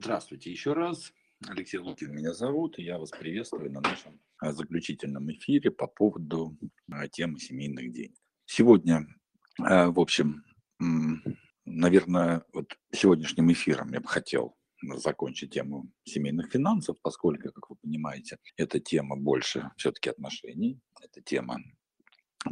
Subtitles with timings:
[0.00, 1.12] Здравствуйте еще раз.
[1.48, 6.56] Алексей Лукин меня зовут, и я вас приветствую на нашем а, заключительном эфире по поводу
[6.88, 8.16] а, темы семейных денег.
[8.46, 9.08] Сегодня,
[9.60, 10.44] а, в общем,
[11.64, 18.38] наверное, вот сегодняшним эфиром я бы хотел закончить тему семейных финансов, поскольку, как вы понимаете,
[18.56, 21.58] эта тема больше все-таки отношений, это тема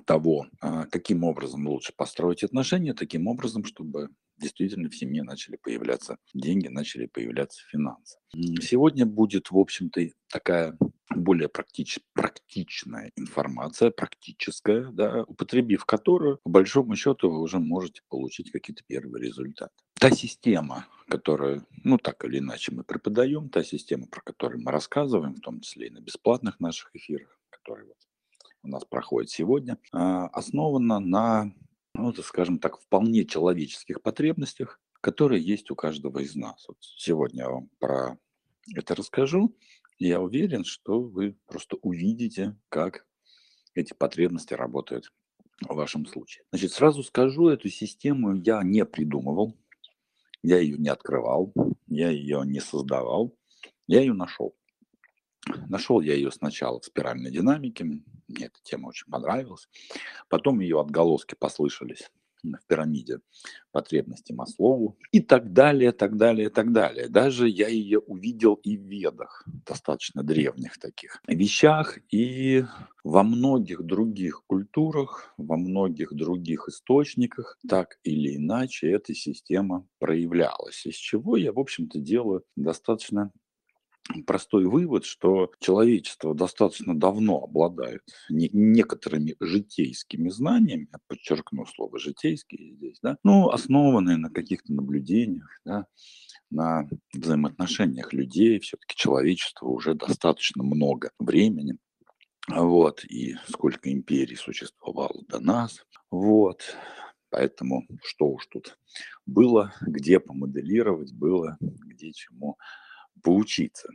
[0.04, 0.48] того,
[0.90, 4.08] каким образом лучше построить отношения, таким образом, чтобы
[4.38, 8.18] действительно в семье начали появляться деньги, начали появляться финансы.
[8.60, 10.76] Сегодня будет, в общем-то, такая
[11.14, 18.50] более практич, практичная информация, практическая, да, употребив которую, по большому счету, вы уже можете получить
[18.50, 19.72] какие-то первые результаты.
[19.98, 25.34] Та система, которую, ну, так или иначе мы преподаем, та система, про которую мы рассказываем,
[25.34, 27.96] в том числе и на бесплатных наших эфирах, которые вот
[28.62, 31.52] у нас проходят сегодня, а, основана на
[31.96, 36.66] ну, это, скажем так, вполне человеческих потребностях, которые есть у каждого из нас.
[36.68, 38.18] Вот сегодня я вам про
[38.74, 39.56] это расскажу,
[39.98, 43.06] я уверен, что вы просто увидите, как
[43.74, 45.12] эти потребности работают
[45.62, 46.44] в вашем случае.
[46.50, 49.56] Значит, сразу скажу, эту систему я не придумывал,
[50.42, 51.52] я ее не открывал,
[51.86, 53.34] я ее не создавал,
[53.86, 54.54] я ее нашел.
[55.68, 58.02] Нашел я ее сначала в спиральной динамике, мне
[58.38, 59.68] эта тема очень понравилась.
[60.28, 62.10] Потом ее отголоски послышались
[62.42, 63.18] в пирамиде
[63.72, 67.08] потребностей Маслову и так далее, так далее, так далее.
[67.08, 72.64] Даже я ее увидел и в ведах, достаточно древних таких вещах, и
[73.02, 80.94] во многих других культурах, во многих других источниках так или иначе эта система проявлялась, из
[80.94, 83.32] чего я, в общем-то, делаю достаточно
[84.26, 92.74] простой вывод, что человечество достаточно давно обладает не, некоторыми житейскими знаниями, я подчеркну слово житейские
[92.74, 95.86] здесь, да, ну, основанные на каких-то наблюдениях, да,
[96.50, 101.78] на взаимоотношениях людей, все-таки человечество уже достаточно много времени,
[102.48, 106.62] вот, и сколько империй существовало до нас, вот,
[107.30, 108.78] поэтому что уж тут
[109.26, 112.56] было, где помоделировать, было где чему
[113.22, 113.88] поучиться.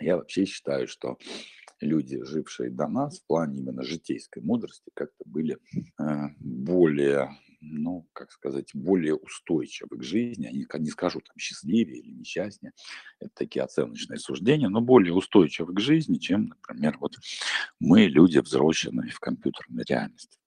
[0.00, 1.18] Я вообще считаю, что
[1.80, 5.58] люди, жившие до нас в плане именно житейской мудрости, как-то были
[6.00, 6.04] э,
[6.40, 10.46] более, ну, как сказать, более устойчивы к жизни.
[10.46, 12.72] Они, не скажу там счастливее или несчастнее,
[13.20, 17.14] это такие оценочные суждения, но более устойчивы к жизни, чем, например, вот
[17.78, 20.38] мы, люди, взросленные в компьютерной реальности.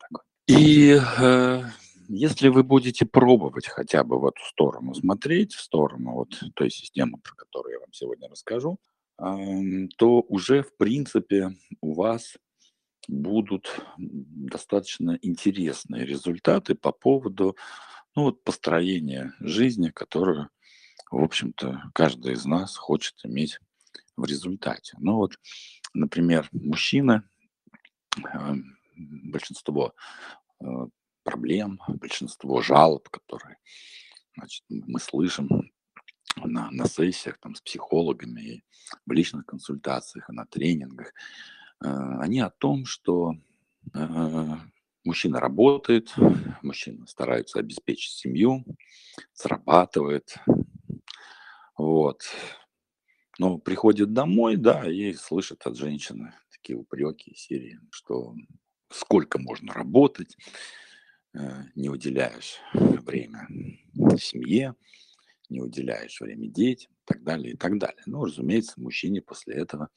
[0.47, 1.63] И э,
[2.09, 7.19] если вы будете пробовать хотя бы в эту сторону смотреть, в сторону вот той системы,
[7.19, 8.77] про которую я вам сегодня расскажу,
[9.97, 12.37] то уже, в принципе, у вас
[13.07, 17.55] будут достаточно интересные результаты по поводу
[18.15, 20.49] ну, вот, построения жизни, которую,
[21.11, 23.59] в общем-то, каждый из нас хочет иметь
[24.17, 24.97] в результате.
[24.99, 25.33] Ну вот,
[25.93, 27.23] например, мужчины,
[28.95, 29.93] большинство
[30.59, 30.65] э,
[31.23, 33.57] проблем, большинство жалоб, которые
[34.35, 35.71] значит, мы слышим
[36.37, 38.63] на, на сессиях там, с психологами,
[39.05, 41.13] в личных консультациях, на тренингах,
[41.83, 41.87] э,
[42.19, 43.33] они о том, что
[43.93, 44.47] э,
[45.03, 46.13] мужчина работает,
[46.61, 48.65] мужчина старается обеспечить семью,
[49.33, 50.35] зарабатывает,
[51.77, 52.23] вот.
[53.39, 58.35] Но приходит домой, да, и слышит от женщины такие упреки серии, что
[58.89, 60.37] сколько можно работать,
[61.33, 63.47] Э, не уделяешь время
[64.17, 64.75] семье,
[65.51, 68.01] не уделяешь время детям и так далее, и так далее.
[68.05, 69.89] Ну, разумеется, мужчине после этого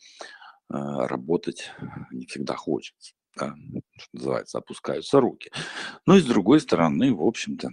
[0.71, 1.71] э, работать
[2.11, 3.15] не всегда хочется.
[3.37, 3.55] Да?
[3.97, 5.51] Что называется, опускаются руки.
[6.07, 7.71] Но и с другой стороны, в общем-то,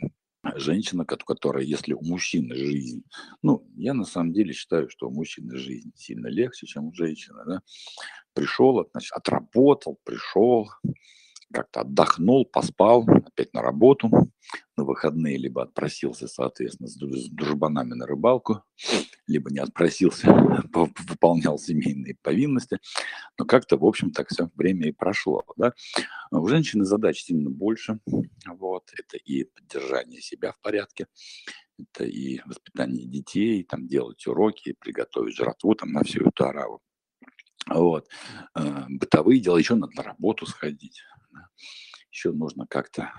[0.56, 3.03] женщина, которая, если у мужчины жизнь,
[3.42, 7.44] ну, я на самом деле считаю, что у мужчины жизнь сильно легче, чем у женщины,
[7.46, 7.62] да,
[8.34, 10.69] пришел, значит, отработал, пришел,
[11.53, 13.06] как-то отдохнул, поспал,
[13.41, 14.09] опять на работу,
[14.78, 18.63] на выходные либо отпросился, соответственно, с дружбанами на рыбалку,
[19.28, 20.28] либо не отпросился,
[20.74, 22.80] выполнял семейные повинности,
[23.38, 25.74] но как-то, в общем, так все время и прошло, да.
[26.31, 28.00] У женщины задач сильно больше,
[28.45, 31.07] вот, это и поддержание себя в порядке,
[31.80, 36.80] это и воспитание детей, там, делать уроки, приготовить жратву, там, на всю эту араву.
[37.68, 38.07] Вот.
[38.56, 41.01] Э, бытовые дела, еще надо на работу сходить.
[42.12, 43.12] Еще нужно как-то,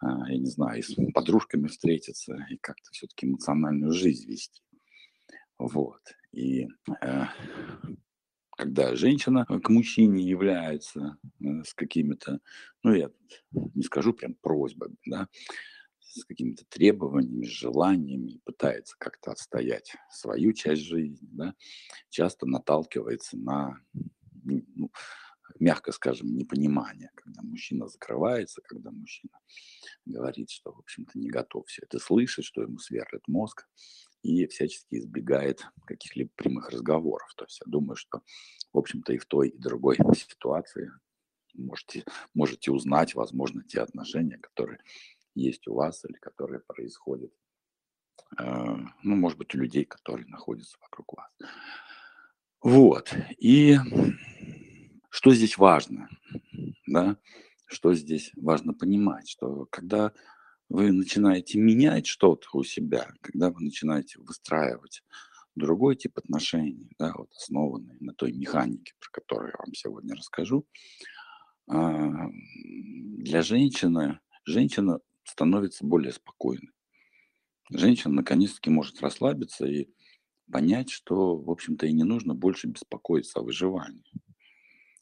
[0.00, 4.62] а, я не знаю, с подружками встретиться и как-то все-таки эмоциональную жизнь вести.
[5.58, 6.00] Вот.
[6.32, 6.66] И
[7.00, 7.24] э,
[8.56, 12.40] когда женщина к мужчине является э, с какими-то,
[12.82, 13.10] ну, я
[13.52, 15.28] не скажу прям просьбами, да,
[16.00, 21.54] с какими-то требованиями, желаниями, пытается как-то отстоять свою часть жизни, да,
[22.10, 23.78] часто наталкивается на,
[24.42, 24.90] ну,
[25.60, 29.38] мягко скажем, непонимание, когда мужчина закрывается, когда мужчина
[30.06, 33.66] говорит, что, в общем-то, не готов все это слышать, что ему сверлит мозг,
[34.22, 37.32] и всячески избегает каких-либо прямых разговоров.
[37.36, 38.22] То есть я думаю, что,
[38.72, 40.92] в общем-то, и в той, и другой ситуации
[41.54, 44.78] можете, можете узнать, возможно, те отношения, которые
[45.34, 47.32] есть у вас или которые происходят,
[48.38, 48.44] э,
[49.02, 51.30] ну, может быть, у людей, которые находятся вокруг вас.
[52.62, 53.12] Вот.
[53.38, 53.76] И
[55.22, 56.08] что здесь важно?
[56.88, 57.16] Да?
[57.66, 59.28] Что здесь важно понимать?
[59.28, 60.12] Что когда
[60.68, 65.04] вы начинаете менять что-то у себя, когда вы начинаете выстраивать
[65.54, 70.66] другой тип отношений, да, вот основанный на той механике, про которую я вам сегодня расскажу,
[71.68, 76.72] а, для женщины, женщина становится более спокойной.
[77.70, 79.86] Женщина наконец-таки может расслабиться и
[80.50, 84.02] понять, что, в общем-то, и не нужно больше беспокоиться о выживании.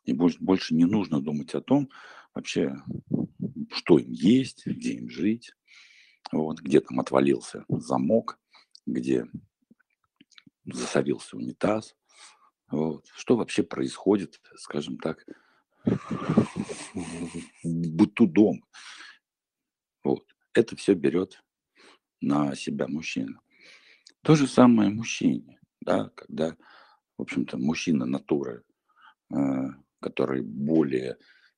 [0.04, 1.90] И больше не нужно думать о том,
[2.34, 2.76] вообще,
[3.70, 5.52] что им есть, где им жить,
[6.32, 8.38] вот, где там отвалился замок,
[8.86, 9.26] где
[10.64, 11.96] засорился унитаз,
[12.70, 15.24] вот, что вообще происходит, скажем так,
[15.84, 18.66] в быту дома.
[20.02, 20.24] Вот.
[20.52, 21.42] Это все берет
[22.20, 23.40] на себя мужчина.
[24.22, 26.56] То же самое мужчине, да, когда,
[27.16, 28.62] в общем-то, мужчина натуры,
[29.32, 29.36] э,
[30.00, 31.16] которые более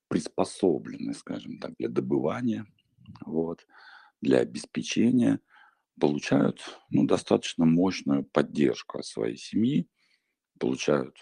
[0.08, 2.66] приспособлены, скажем так, для добывания,
[3.24, 3.66] вот,
[4.20, 5.40] для обеспечения,
[5.98, 6.60] получают
[6.90, 9.88] ну, достаточно мощную поддержку от своей семьи,
[10.58, 11.16] получают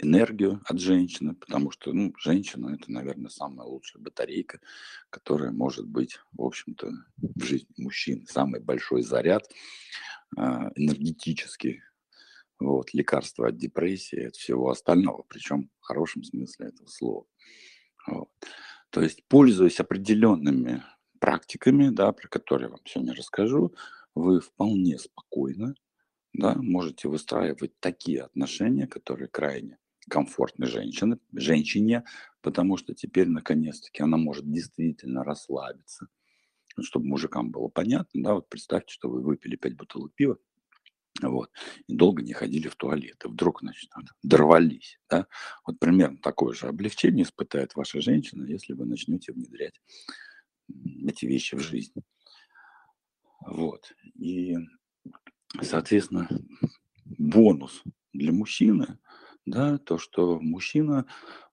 [0.00, 4.60] энергию от женщины, потому что ну, женщина это, наверное, самая лучшая батарейка,
[5.10, 8.26] которая может быть, в общем-то, в жизни мужчин.
[8.26, 9.48] Самый большой заряд
[10.36, 10.40] э,
[10.74, 11.82] энергетический,
[12.60, 17.26] вот, лекарство от депрессии, от всего остального, причем в хорошем смысле этого слова.
[18.06, 18.28] Вот.
[18.90, 20.82] То есть, пользуясь определенными
[21.20, 23.74] практиками, да, про которые я вам сегодня расскажу,
[24.14, 25.74] вы вполне спокойно
[26.34, 29.78] да, можете выстраивать такие отношения, которые крайне
[30.08, 32.04] комфортной женщины, женщине,
[32.40, 36.08] потому что теперь, наконец-таки, она может действительно расслабиться.
[36.80, 40.38] Чтобы мужикам было понятно, да, вот представьте, что вы выпили 5 бутылок пива,
[41.30, 41.50] вот,
[41.86, 43.90] и долго не ходили в туалет, и вдруг, значит,
[44.22, 45.26] дорвались, да,
[45.66, 49.80] вот примерно такое же облегчение испытает ваша женщина, если вы начнете внедрять
[51.06, 51.94] эти вещи в жизнь.
[53.46, 54.56] Вот, и,
[55.60, 56.28] соответственно,
[57.04, 57.82] бонус
[58.12, 58.98] для мужчины–
[59.46, 61.06] да, то, что мужчина,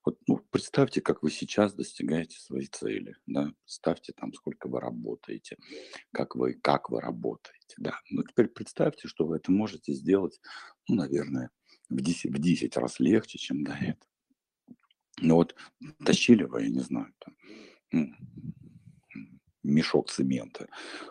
[0.04, 5.56] вот, ну, представьте, как вы сейчас достигаете своей цели, да, представьте там, сколько вы работаете,
[6.12, 8.00] как вы, как вы работаете, да.
[8.10, 10.40] Ну, теперь представьте, что вы это можете сделать,
[10.88, 11.50] ну, наверное,
[11.88, 14.10] в 10, в 10 раз легче, чем до этого.
[15.20, 15.54] Ну вот
[16.04, 18.16] тащили вы, я не знаю, там,
[19.62, 20.68] мешок цемента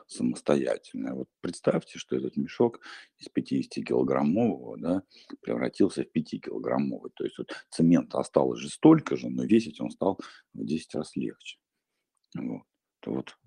[0.07, 1.15] самостоятельно.
[1.15, 2.79] Вот представьте, что этот мешок
[3.17, 5.03] из 50-килограммового да,
[5.41, 7.11] превратился в 5-килограммовый.
[7.15, 10.19] То есть вот цемента осталось же столько же, но весить он стал
[10.53, 11.59] в 10 раз легче.
[12.35, 12.63] Вот.
[12.99, 13.37] То вот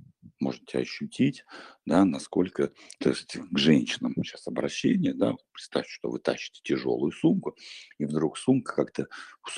[0.40, 1.44] можете ощутить,
[1.86, 7.56] да, насколько, то есть к женщинам сейчас обращение, да, представьте, что вы тащите тяжелую сумку,
[7.98, 9.08] и вдруг сумка как-то,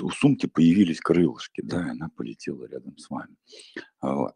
[0.00, 3.36] у сумки появились крылышки, да, и она полетела рядом с вами.
[4.00, 4.34] Вот.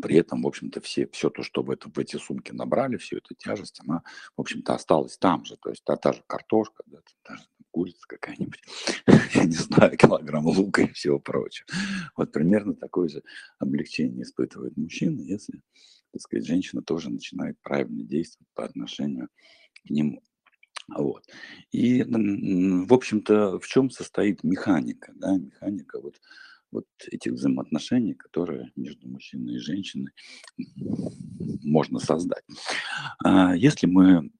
[0.00, 3.18] При этом, в общем-то, все, все то, что в, это, в эти сумки набрали, всю
[3.18, 4.02] эту тяжесть, она,
[4.36, 5.56] в общем-то, осталась там же.
[5.58, 7.42] То есть та, та же картошка, да, та же
[7.74, 8.62] курица какая-нибудь,
[9.34, 11.66] я не знаю, килограмм лука и всего прочего.
[12.16, 13.24] Вот примерно такое же
[13.58, 15.60] облегчение испытывает мужчина, если,
[16.12, 19.28] так сказать, женщина тоже начинает правильно действовать по отношению
[19.84, 20.22] к нему.
[20.94, 21.24] Вот.
[21.72, 25.12] И, в общем-то, в чем состоит механика?
[25.16, 25.36] Да?
[25.36, 26.20] Механика вот
[26.70, 30.10] вот этих взаимоотношений, которые между мужчиной и женщиной
[31.62, 32.42] можно создать.
[33.24, 34.30] А если мы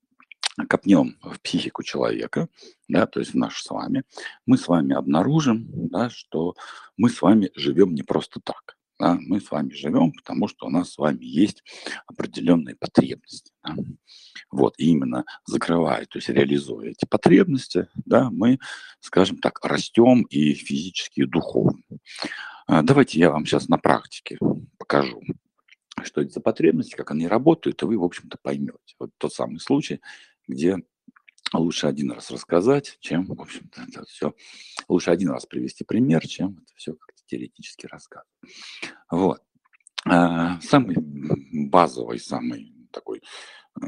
[0.69, 2.49] копнем в психику человека,
[2.89, 4.05] да, то есть в наш с вами,
[4.47, 6.55] мы с вами обнаружим, да, что
[6.97, 8.77] мы с вами живем не просто так.
[8.97, 11.65] Да, мы с вами живем, потому что у нас с вами есть
[12.07, 13.53] определенные потребности.
[13.65, 13.75] Да.
[14.53, 18.61] Вот, и именно закрывая, то есть реализуя эти потребности, да, мы,
[19.01, 21.83] скажем так, растем и физически, и духовно.
[22.69, 24.39] А, давайте я вам сейчас на практике
[24.79, 25.23] покажу,
[26.05, 28.95] что это за потребности, как они работают, и вы, в общем-то, поймете.
[29.01, 30.01] Вот тот самый случай,
[30.47, 30.79] где
[31.53, 34.35] лучше один раз рассказать, чем, в общем-то, это все...
[34.89, 38.29] Лучше один раз привести пример, чем это все как-то теоретически рассказывать.
[39.11, 39.43] Вот.
[40.07, 43.23] А, самый базовый, самый такой
[43.81, 43.87] э,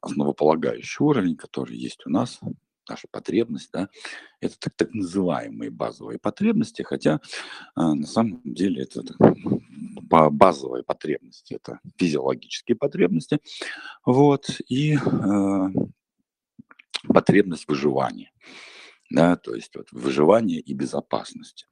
[0.00, 2.40] основополагающий уровень, который есть у нас,
[2.88, 3.88] наша потребность, да,
[4.40, 7.20] это так, так называемые базовые потребности, хотя
[7.74, 9.02] а, на самом деле это
[10.30, 13.40] базовые потребности, это физиологические потребности,
[14.06, 15.68] вот, и э,
[17.06, 18.32] потребность выживания,
[19.10, 21.66] да, то есть вот выживание и безопасность.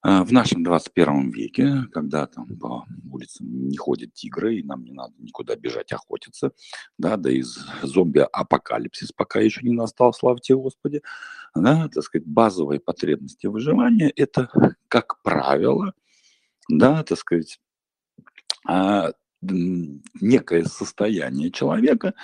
[0.00, 4.92] А, в нашем 21 веке, когда там по улицам не ходят тигры, и нам не
[4.92, 6.52] надо никуда бежать охотиться,
[6.98, 7.42] да, да и
[7.82, 11.02] зомби-апокалипсис пока еще не настал, слава тебе Господи,
[11.54, 14.48] да, так сказать, базовые потребности выживания– это,
[14.86, 15.94] как правило,
[16.68, 17.60] да, так сказать,
[18.68, 22.14] а, некое состояние человека,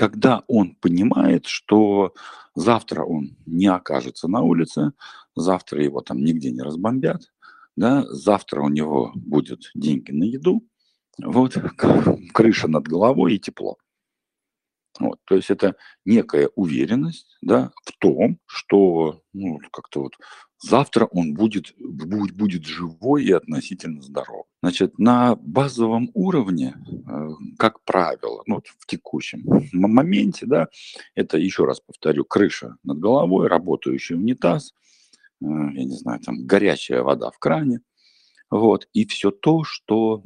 [0.00, 2.14] когда он понимает, что
[2.54, 4.92] завтра он не окажется на улице,
[5.36, 7.30] завтра его там нигде не разбомбят,
[7.76, 10.66] да, завтра у него будет деньги на еду,
[11.22, 11.54] вот,
[12.32, 13.76] крыша над головой и тепло.
[14.98, 15.76] Вот, то есть это
[16.06, 20.14] некая уверенность да, в том, что ну, как-то вот
[20.60, 24.46] завтра он будет, будет, будет живой и относительно здоров.
[24.62, 26.76] Значит, на базовом уровне,
[27.08, 30.68] э, как правило, ну, вот в текущем моменте, да,
[31.14, 34.72] это, еще раз повторю, крыша над головой, работающий унитаз,
[35.40, 37.80] э, я не знаю, там горячая вода в кране,
[38.50, 40.22] вот, и все то, что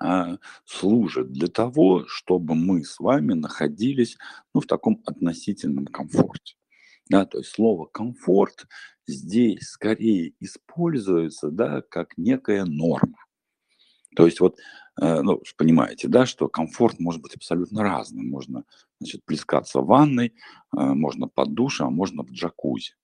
[0.00, 4.16] а, служит для того, чтобы мы с вами находились
[4.54, 6.56] ну, в таком относительном комфорте.
[7.10, 8.66] Да, то есть слово комфорт
[9.06, 13.16] здесь скорее используется да, как некая норма.
[14.16, 14.58] То есть вот,
[15.00, 18.28] э, ну, понимаете, да, что комфорт может быть абсолютно разным.
[18.28, 18.64] Можно,
[19.00, 20.34] значит, плескаться в ванной,
[20.76, 22.94] э, можно под душем, а можно в джакузи.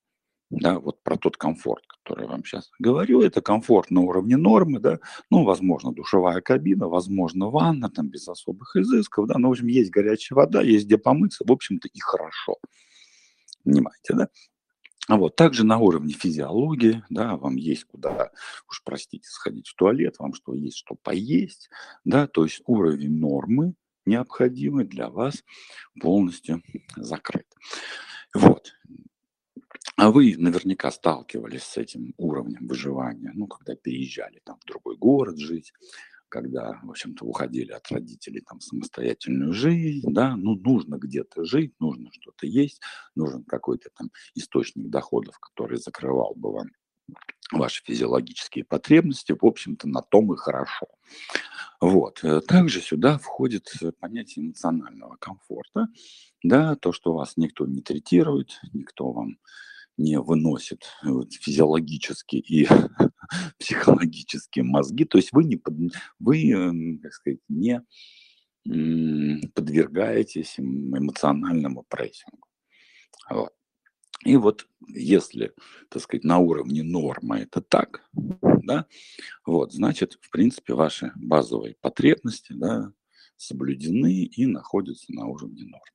[0.51, 4.79] Да, вот про тот комфорт, который я вам сейчас говорю, это комфорт на уровне нормы,
[4.79, 4.99] да,
[5.31, 9.91] ну, возможно, душевая кабина, возможно, ванна, там, без особых изысков, да, ну, в общем, есть
[9.91, 12.57] горячая вода, есть где помыться, в общем-то, и хорошо,
[13.65, 14.29] понимаете, да.
[15.07, 18.31] А вот также на уровне физиологии, да, вам есть куда,
[18.67, 21.69] уж простите, сходить в туалет, вам что есть, что поесть,
[22.05, 25.43] да, то есть уровень нормы необходимый для вас
[25.99, 26.63] полностью
[26.95, 27.47] закрыт.
[28.33, 28.73] Вот,
[29.95, 35.37] а вы наверняка сталкивались с этим уровнем выживания, ну, когда переезжали там в другой город
[35.37, 35.71] жить,
[36.35, 42.09] когда, в общем-то, уходили от родителей там самостоятельную жизнь, да, ну, нужно где-то жить, нужно
[42.11, 42.81] что-то есть,
[43.15, 46.67] нужен какой-то там источник доходов, который закрывал бы вам
[47.53, 50.87] ваши физиологические потребности, в общем-то, на том и хорошо.
[51.79, 52.21] Вот.
[52.21, 55.87] Э, также сюда входит понятие эмоционального комфорта,
[56.43, 59.37] да, то, что вас никто не третирует, никто вам
[59.95, 62.67] не выносит э, физиологически и
[63.59, 65.75] психологически мозги, то есть вы не под,
[66.19, 67.81] вы, как сказать, не
[68.63, 72.47] подвергаетесь эмоциональному прессингу.
[73.29, 73.53] Вот.
[74.23, 75.53] И вот если,
[75.89, 78.87] так сказать, на уровне нормы это так, да,
[79.45, 82.91] вот, значит, в принципе, ваши базовые потребности, да,
[83.37, 85.85] соблюдены и находятся на уровне нормы.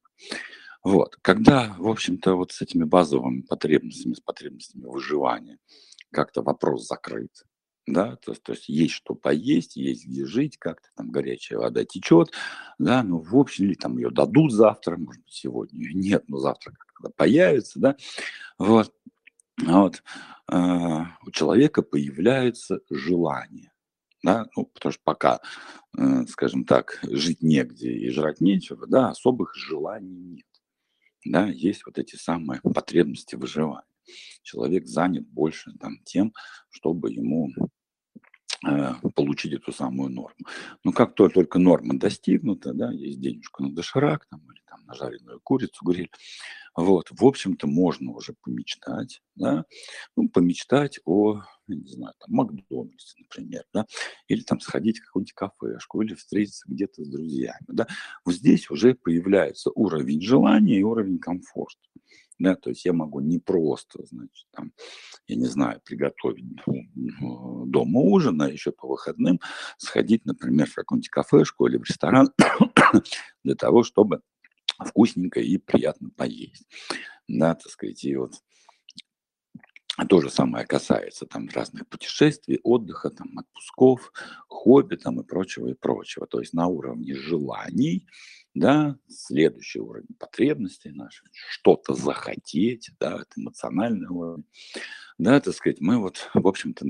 [0.85, 1.17] Вот.
[1.23, 5.59] Когда, в общем-то, вот с этими базовыми потребностями, с потребностями выживания
[6.13, 7.45] как-то вопрос закрыт,
[7.87, 12.33] да, то, то есть есть что поесть, есть где жить, как-то там горячая вода течет,
[12.79, 16.39] да, ну, в общем, или там ее дадут завтра, может быть, сегодня ее нет, но
[16.39, 17.97] завтра когда появится, да,
[18.59, 18.95] вот,
[19.59, 20.03] вот,
[20.51, 23.73] э, у человека появляется желание,
[24.23, 25.41] да, ну, потому что пока,
[25.99, 30.45] э, скажем так, жить негде и жрать нечего, да, особых желаний нет
[31.25, 33.85] да, есть вот эти самые потребности выживания.
[34.43, 36.33] Человек занят больше там, тем,
[36.71, 37.51] чтобы ему
[38.67, 40.47] э, получить эту самую норму.
[40.85, 44.95] Но как только, только норма достигнута, да, есть денежка на доширак там, или там, на
[44.95, 46.11] жареную курицу, гриль,
[46.77, 49.65] вот, в общем-то, можно уже помечтать, да,
[50.17, 53.87] ну, помечтать о, не знаю, там, Макдональдсе, например, да,
[54.29, 57.87] или там сходить в какую-нибудь кафешку, или встретиться где-то с друзьями, да.
[58.25, 61.81] Вот здесь уже появляется уровень желания и уровень комфорта.
[62.41, 64.73] Да, то есть я могу не просто, значит, там,
[65.27, 69.41] я не знаю, приготовить ну, дома ужин, а еще по выходным
[69.77, 72.33] сходить, например, в какую-нибудь кафешку или в ресторан
[73.45, 74.23] для того, чтобы
[74.83, 76.67] вкусненько и приятно поесть.
[77.29, 78.33] Да, так сказать, и вот
[80.09, 84.13] то же самое касается там разных путешествий, отдыха, там, отпусков,
[84.49, 86.27] хобби там, и прочего, и прочего.
[86.27, 88.07] То есть на уровне желаний,
[88.55, 94.45] да, следующий уровень потребностей наших, что-то захотеть, да, это эмоциональный уровень.
[95.21, 96.87] Да, так сказать, мы вот, в общем-то,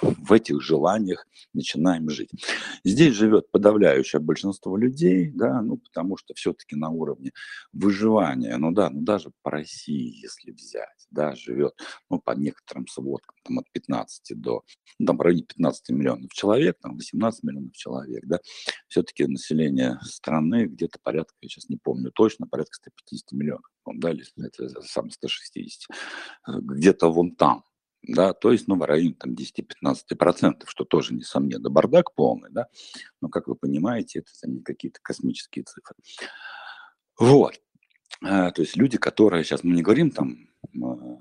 [0.00, 2.30] в этих желаниях начинаем жить.
[2.84, 7.32] Здесь живет подавляющее большинство людей, да, ну, потому что все-таки на уровне
[7.72, 11.74] выживания, ну да, ну даже по России, если взять, да, живет,
[12.08, 14.62] ну, по некоторым сводкам, там от 15 до,
[14.98, 18.38] ну, там в районе 15 миллионов человек, там 18 миллионов человек, да,
[18.88, 24.82] все-таки население страны где-то порядка, я сейчас не помню точно, порядка 150 миллионов, да, это
[24.82, 25.96] сам 160,
[26.46, 27.64] где-то вон там,
[28.02, 32.68] да, то есть, ну, в районе там 10-15%, что тоже, несомненно, бардак полный, да,
[33.20, 35.96] но, как вы понимаете, это не какие-то космические цифры.
[37.18, 37.60] Вот,
[38.22, 40.48] а, то есть люди, которые, сейчас мы не говорим там
[40.82, 41.18] а,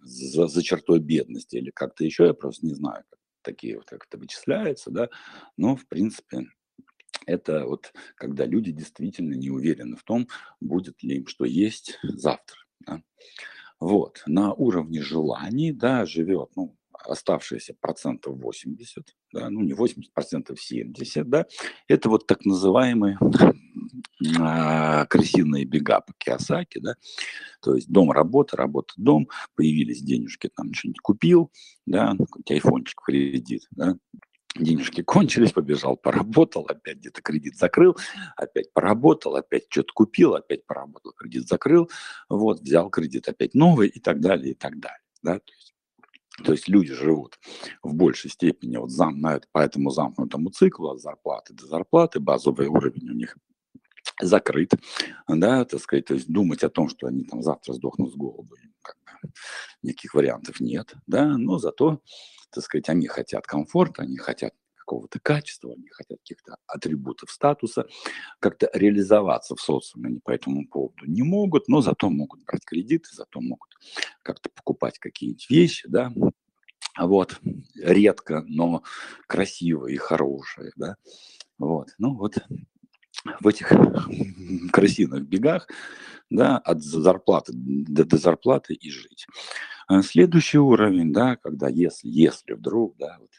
[0.00, 4.06] за, за чертой бедности или как-то еще, я просто не знаю, как такие вот, как
[4.06, 5.08] это вычисляется, да,
[5.56, 6.46] но, в принципе,
[7.26, 10.28] это вот когда люди действительно не уверены в том,
[10.60, 13.02] будет ли им что есть завтра, да.
[13.78, 20.60] Вот, на уровне желаний, да, живет, ну, оставшиеся процентов 80, да, ну не 80, процентов
[20.60, 21.46] 70, да,
[21.88, 23.18] это вот так называемые
[24.38, 26.94] а, крысиные бега по Киосаки, да,
[27.60, 31.50] то есть дом, работа, работа, дом, появились денежки, там что-нибудь купил,
[31.86, 33.96] да, какой-нибудь айфончик кредит, да,
[34.62, 37.96] денежки кончились, побежал, поработал, опять где-то кредит закрыл,
[38.36, 41.90] опять поработал, опять что-то купил, опять поработал, кредит закрыл,
[42.28, 45.00] вот, взял кредит опять новый и так далее, и так далее.
[45.22, 45.38] Да?
[45.38, 45.74] То, есть,
[46.44, 47.38] то есть люди живут
[47.82, 52.68] в большей степени вот зам, на по этому замкнутому циклу от зарплаты до зарплаты, базовый
[52.68, 53.36] уровень у них
[54.20, 54.72] закрыт,
[55.28, 58.54] да, так сказать, то есть думать о том, что они там завтра сдохнут с голоду,
[58.82, 59.30] как бы,
[59.82, 62.02] никаких вариантов нет, да, но зато
[62.50, 64.54] так сказать, они хотят комфорта, они хотят
[64.90, 67.86] какого-то качества, они хотят каких-то атрибутов статуса,
[68.40, 70.08] как-то реализоваться в социуме.
[70.08, 73.70] Они по этому поводу не могут, но зато могут брать кредиты, зато могут
[74.22, 76.12] как-то покупать какие-нибудь вещи, да,
[76.98, 77.40] вот,
[77.76, 78.82] редко, но
[79.28, 80.96] красивые и хорошие, да,
[81.56, 82.38] вот, ну вот
[83.40, 83.70] в этих
[84.72, 85.68] красивых бегах,
[86.30, 89.26] да, от зарплаты до, до зарплаты и жить.
[89.90, 93.30] А следующий уровень, да, когда если, если вдруг, да, вот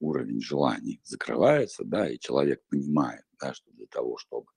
[0.00, 4.48] уровень желаний закрывается, да, и человек понимает, да, что для того, чтобы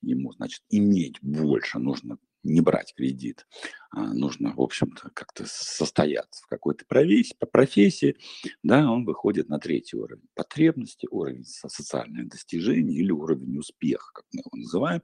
[0.00, 3.46] ему, значит, иметь больше, нужно не брать кредит,
[3.92, 8.16] а нужно, в общем-то, как-то состояться в какой-то профессии,
[8.64, 14.40] да, он выходит на третий уровень потребности, уровень социальных достижений или уровень успеха, как мы
[14.40, 15.02] его называем,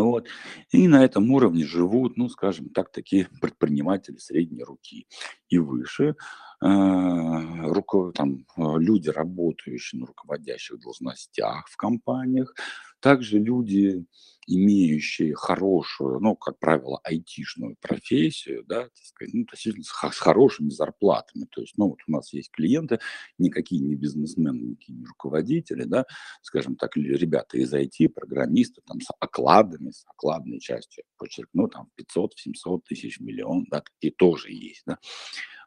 [0.00, 0.26] вот.
[0.70, 5.06] И на этом уровне живут, ну, скажем так, такие предприниматели средней руки
[5.48, 6.16] и выше.
[6.60, 12.54] А, руко, там, а, люди, работающие на руководящих должностях в компаниях,
[13.02, 14.06] также люди,
[14.46, 21.46] имеющие хорошую, ну, как правило, айтишную профессию, да, так сказать, ну, действительно, с, хорошими зарплатами.
[21.50, 22.98] То есть, ну, вот у нас есть клиенты,
[23.38, 26.06] никакие не бизнесмены, никакие не руководители, да,
[26.42, 32.34] скажем так, ребята из IT, программисты, там, с окладами, с окладной частью, подчеркну, там, 500,
[32.36, 34.98] 700 тысяч, миллион, да, такие тоже есть, да.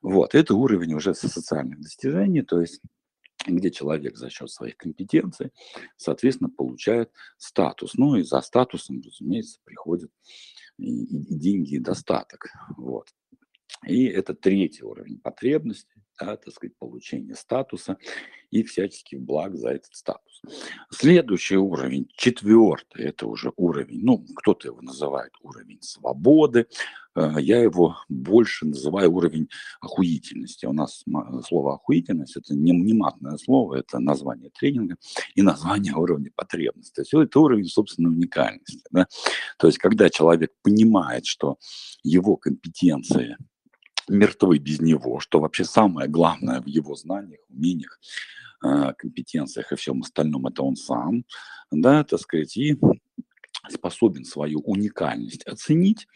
[0.01, 2.81] Вот, это уровень уже социальных достижений, то есть
[3.45, 5.51] где человек за счет своих компетенций,
[5.97, 7.95] соответственно, получает статус.
[7.95, 10.12] Ну и за статусом, разумеется, приходят
[10.77, 12.47] и, и деньги, и достаток.
[12.77, 13.10] Вот.
[13.86, 17.97] И это третий уровень потребностей, да, так сказать, получение статуса
[18.51, 20.41] и всяческих благ за этот статус.
[20.89, 26.67] Следующий уровень, четвертый, это уже уровень, ну, кто-то его называет уровень свободы,
[27.15, 29.49] э, я его больше называю уровень
[29.82, 30.65] охуительности.
[30.65, 31.04] У нас
[31.47, 34.95] слово охуительность– это не, не матное слово, это название тренинга
[35.34, 36.95] и название уровня потребности.
[36.95, 38.84] То есть это уровень собственной уникальности.
[38.91, 39.08] Да?
[39.58, 41.58] То есть когда человек понимает, что
[42.04, 43.38] его компетенции
[44.09, 47.99] мертвы без него, что вообще самое главное в его знаниях, умениях,
[48.61, 51.25] а, компетенциях и всем остальном это он сам,
[51.71, 52.77] да, так сказать, и
[53.69, 56.07] способен свою уникальность оценить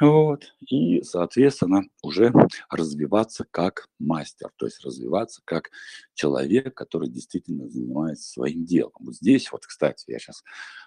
[0.00, 0.54] вот.
[0.66, 2.32] И, соответственно, уже
[2.70, 5.70] развиваться как мастер, то есть развиваться как
[6.14, 8.92] человек, который действительно занимается своим делом.
[9.00, 10.42] Вот здесь вот, кстати, я сейчас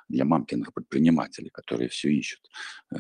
[0.09, 2.41] для мамкиных предпринимателей, которые все ищут
[2.91, 2.97] э,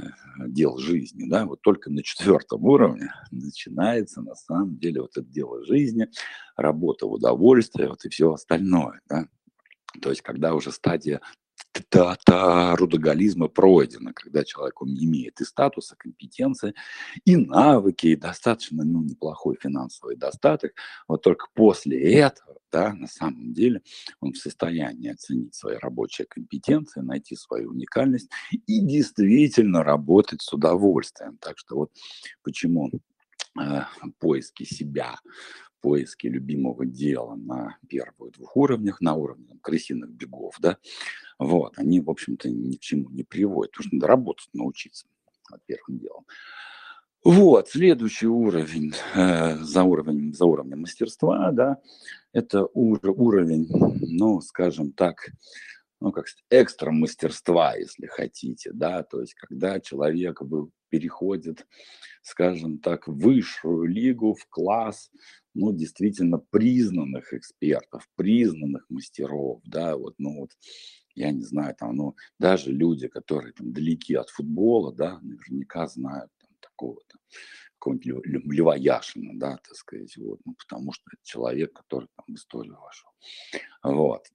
[0.47, 5.65] дел жизни, да, вот только на четвертом уровне начинается на самом деле вот это дело
[5.65, 6.09] жизни,
[6.55, 9.27] работа в удовольствие, вот и все остальное, да.
[10.01, 11.21] То есть, когда уже стадия
[11.89, 16.73] та рудоголизма пройдена, когда человек он имеет и статуса, компетенции,
[17.25, 20.73] и навыки, и достаточно ну, неплохой финансовый достаток.
[21.07, 23.81] Вот только после этого, да, на самом деле,
[24.19, 31.37] он в состоянии оценить свои рабочие компетенции, найти свою уникальность и действительно работать с удовольствием.
[31.37, 31.91] Так что вот
[32.43, 32.91] почему
[33.59, 33.81] э,
[34.19, 35.15] поиски себя,
[35.83, 40.77] поиски любимого дела на первых двух уровнях, на уровне там, крысиных бегов, да,
[41.37, 45.07] вот, они, в общем-то, ни к чему не приводят, потому что надо работать, научиться,
[45.65, 46.25] первым делом.
[47.25, 51.77] Вот, следующий уровень, э, за, уровнем, за уровнем мастерства, да,
[52.31, 55.31] это ур, уровень, ну, скажем так,
[55.99, 60.41] ну, как сказать, экстра мастерства, если хотите, да, то есть когда человек
[60.89, 61.65] переходит,
[62.21, 65.09] скажем так, в высшую лигу, в класс,
[65.53, 70.51] ну, действительно признанных экспертов, признанных мастеров, да, вот, ну, вот,
[71.15, 76.31] я не знаю, там, ну, даже люди, которые там далеки от футбола, да, наверняка знают
[76.39, 77.17] там такого-то,
[77.79, 82.37] какого-нибудь Льва Яшина, да, так сказать, вот, ну, потому что это человек, который там в
[82.37, 83.11] историю вошел.
[83.83, 84.27] Вот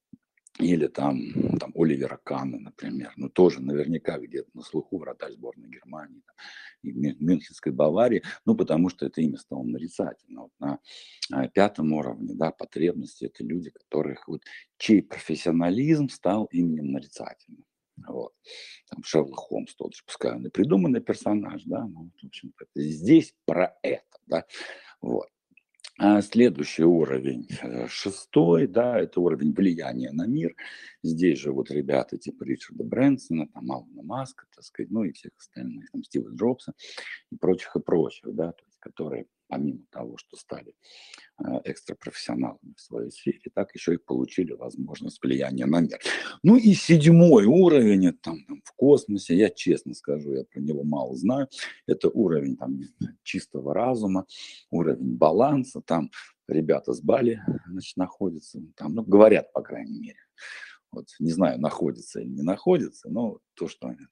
[0.58, 6.22] или там, там Оливера Канна, например, ну тоже наверняка где-то на слуху вратарь сборной Германии
[6.26, 6.36] там,
[6.82, 10.42] и Мюнхенской Баварии, ну потому что это имя стало нарицательно.
[10.42, 10.80] Вот на
[11.32, 14.42] а, пятом уровне, да, потребности это люди, которых вот
[14.78, 17.64] чей профессионализм стал именем нарицательным.
[18.06, 18.32] Вот.
[18.90, 23.34] Там Шерлок Холмс тот же, пускай он и придуманный персонаж, да, ну, в общем-то, здесь
[23.44, 24.44] про это, да,
[25.00, 25.28] вот.
[26.00, 30.54] А следующий уровень, э, шестой, да, это уровень влияния на мир.
[31.02, 35.32] Здесь же вот ребята типа Ричарда Брэнсона, там Алана Маска, так сказать, ну и всех
[35.36, 36.72] остальных, там Стива Джобса
[37.32, 40.74] и прочих и прочих, да, то которые помимо того, что стали
[41.38, 45.98] э, экстрапрофессионалами в своей сфере, так еще и получили возможность влияния на мир.
[46.42, 51.16] Ну и седьмой уровень, там, там в космосе, я честно скажу, я про него мало
[51.16, 51.48] знаю,
[51.86, 52.80] это уровень там
[53.22, 54.26] чистого разума,
[54.70, 56.10] уровень баланса, там
[56.46, 60.18] ребята с Бали, значит, находятся, там, ну, говорят, по крайней мере.
[60.90, 64.06] Вот, не знаю, находится или не находится, но то, что они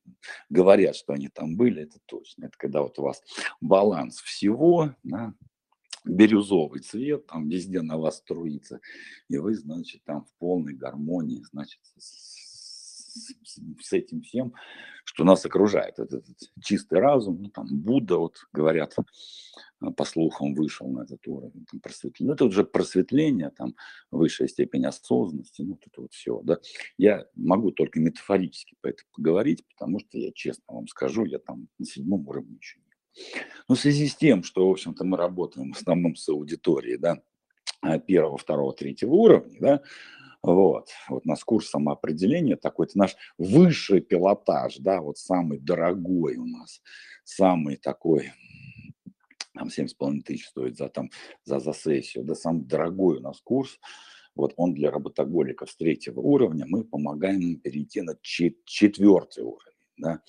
[0.51, 2.47] говорят, что они там были, это точно.
[2.47, 3.23] Это когда вот у вас
[3.61, 5.35] баланс всего, да,
[6.05, 8.81] бирюзовый цвет, там везде на вас струится,
[9.29, 12.36] и вы, значит, там в полной гармонии, значит, с,
[13.17, 14.55] с этим всем,
[15.05, 15.99] что нас окружает.
[15.99, 18.95] Этот, этот чистый разум, ну, там Будда, вот говорят,
[19.81, 22.29] э, по слухам вышел на этот уровень там, просветления.
[22.29, 23.75] Ну, это уже просветление, там,
[24.11, 26.59] высшая степень осознанности, ну, это вот все, да.
[26.99, 31.69] Я могу только метафорически по этому поговорить, потому что я честно вам скажу, я там
[31.79, 32.87] на седьмом уровне еще не.
[33.69, 37.23] Но в связи с тем, что, в общем-то, мы работаем в основном с аудиторией, да,
[38.07, 39.83] первого, второго, третьего уровня, да,
[40.55, 46.37] вот, вот у нас курс самоопределения такой, это наш высший пилотаж, да, вот самый дорогой
[46.37, 46.81] у нас,
[47.25, 48.33] самый такой,
[49.55, 51.11] там 7,5 тысяч стоит за, там,
[51.45, 53.81] за, за сессию, да, самый дорогой у нас курс,
[54.37, 60.21] вот он для работоголиков с третьего уровня, мы помогаем им перейти на четвертый уровень да,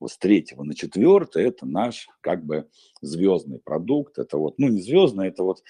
[0.00, 2.68] вот с третьего на четвертое, это наш как бы
[3.00, 5.62] звездный продукт, это вот, ну не звездный, это вот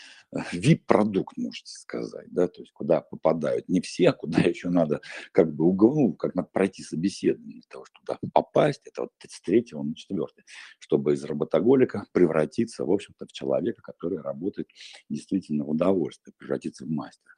[0.52, 5.00] VIP-продукт, можете сказать, да, то есть куда попадают не все, а куда еще надо
[5.32, 9.40] как бы угол, как надо пройти собеседование для того, чтобы туда попасть, это вот с
[9.40, 10.44] третьего на четвертое,
[10.78, 14.68] чтобы из работоголика превратиться, в общем-то, в человека, который работает
[15.08, 17.34] действительно в удовольствие, превратиться в мастера.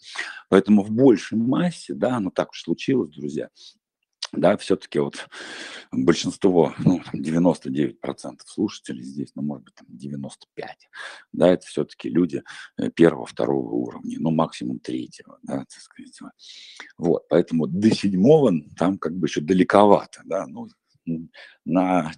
[0.49, 3.51] Поэтому в большей массе, да, ну так уж случилось, друзья,
[4.37, 5.29] да, все-таки вот
[5.93, 7.97] большинство, ну, 99%
[8.47, 10.89] слушателей здесь, ну, может быть, там 95,
[11.33, 12.43] да, это все-таки люди
[12.79, 16.19] э, первого, второго уровня, ну, максимум третьего, да, так сказать.
[16.99, 20.69] Вот, поэтому до седьмого там как бы еще далековато, да, ну,
[21.65, 22.13] на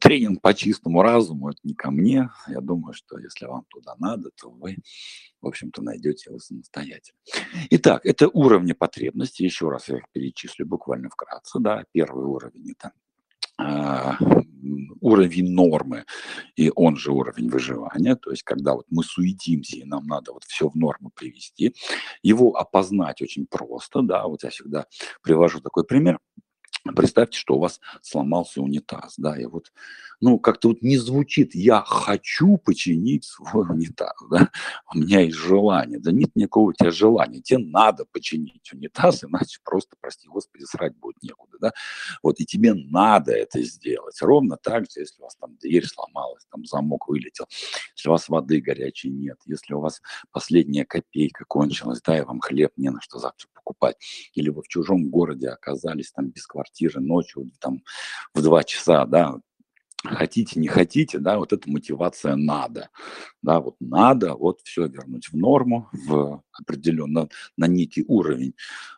[0.00, 2.30] тренинг по чистому разуму, это не ко мне.
[2.48, 4.76] Я думаю, что если вам туда надо, то вы,
[5.40, 7.18] в общем-то, найдете его самостоятельно.
[7.70, 9.44] Итак, это уровни потребностей.
[9.44, 11.58] Еще раз я их перечислю буквально вкратце.
[11.60, 11.84] Да.
[11.92, 12.92] Первый уровень– это
[13.58, 14.16] а,
[15.00, 16.04] уровень нормы,
[16.56, 20.44] и он же уровень выживания, то есть когда вот мы суетимся, и нам надо вот
[20.44, 21.74] все в норму привести,
[22.22, 24.86] его опознать очень просто, да, вот я всегда
[25.22, 26.18] привожу такой пример–
[26.84, 29.72] Представьте, что у вас сломался унитаз, да, и вот,
[30.20, 34.50] ну, как-то вот не звучит «я хочу починить свой унитаз», да,
[34.92, 39.60] у меня есть желание, да нет никакого у тебя желания, тебе надо починить унитаз, иначе
[39.62, 41.72] просто, прости господи, срать будет некуда, да,
[42.20, 46.44] вот, и тебе надо это сделать, ровно так же, если у вас там дверь сломалась,
[46.50, 47.46] там замок вылетел,
[47.94, 52.40] если у вас воды горячей нет, если у вас последняя копейка кончилась, да, и вам
[52.40, 53.96] хлеб не на что завтра покупать,
[54.34, 57.82] или вы в чужом городе оказались там без квартиры ночью, там
[58.34, 59.38] в два часа, да,
[60.04, 62.90] хотите, не хотите, да, вот эта мотивация надо,
[63.42, 68.54] да, вот надо вот все вернуть в норму, в определенно на некий уровень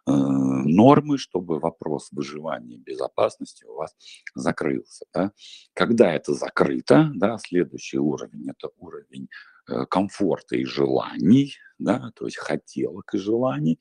[0.06, 3.94] э, нормы, чтобы вопрос выживания и безопасности у вас
[4.34, 5.32] закрылся, да.
[5.74, 9.28] Когда это закрыто, да, следующий уровень– это уровень
[9.68, 13.78] э, комфорта и желаний, да, то есть хотелок и желаний,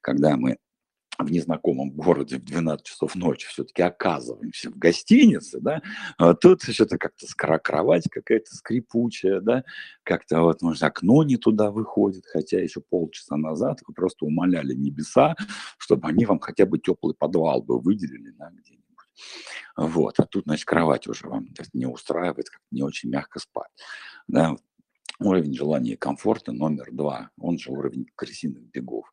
[0.00, 0.58] когда мы
[1.22, 5.82] в незнакомом городе в 12 часов ночи все-таки оказываемся в гостинице, да,
[6.18, 7.26] а тут что-то как-то
[7.58, 9.64] кровать какая-то скрипучая, да,
[10.02, 15.34] как-то вот, может, окно не туда выходит, хотя еще полчаса назад вы просто умоляли небеса,
[15.78, 18.82] чтобы они вам хотя бы теплый подвал бы выделили, да, где-нибудь.
[19.76, 23.70] Вот, а тут, значит, кровать уже вам не устраивает, как не очень мягко спать.
[24.28, 24.56] Да,
[25.24, 29.06] Уровень желания комфорта номер два, он же уровень крысиных бегов.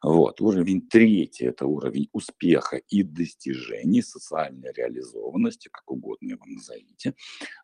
[0.00, 0.40] Вот.
[0.40, 7.14] Уровень третий– это уровень успеха и достижений, социальной реализованности, как угодно его назовите.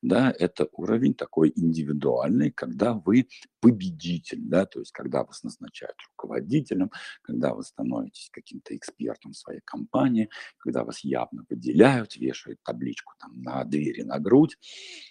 [0.03, 3.29] Да, это уровень такой индивидуальный, когда вы
[3.61, 6.91] победитель, да, то есть когда вас назначают руководителем,
[7.23, 13.63] когда вы становитесь каким-то экспертом своей компании, когда вас явно выделяют, вешают табличку там на
[13.65, 14.59] двери, на грудь,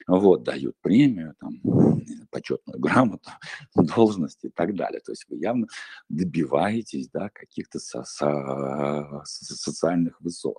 [0.07, 1.61] вот, дают премию, там,
[2.31, 3.29] почетную грамоту,
[3.75, 5.01] должность и так далее.
[5.01, 5.67] То есть вы явно
[6.09, 10.57] добиваетесь, да, каких-то со со социальных высот.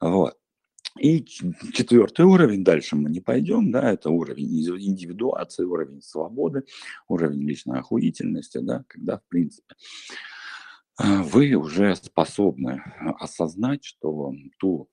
[0.00, 0.36] Вот.
[0.98, 4.46] И четвертый уровень, дальше мы не пойдем, да, это уровень
[4.78, 6.64] индивидуации, уровень свободы,
[7.08, 9.74] уровень личной охуительности, да, когда, в принципе,
[11.02, 12.82] э, вы уже способны
[13.18, 14.90] осознать, что ту,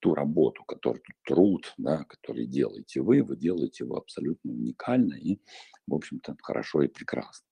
[0.00, 5.38] ту работу, которую труд, да, который делаете вы, вы делаете его абсолютно уникально и,
[5.86, 7.46] в общем-то, хорошо и прекрасно.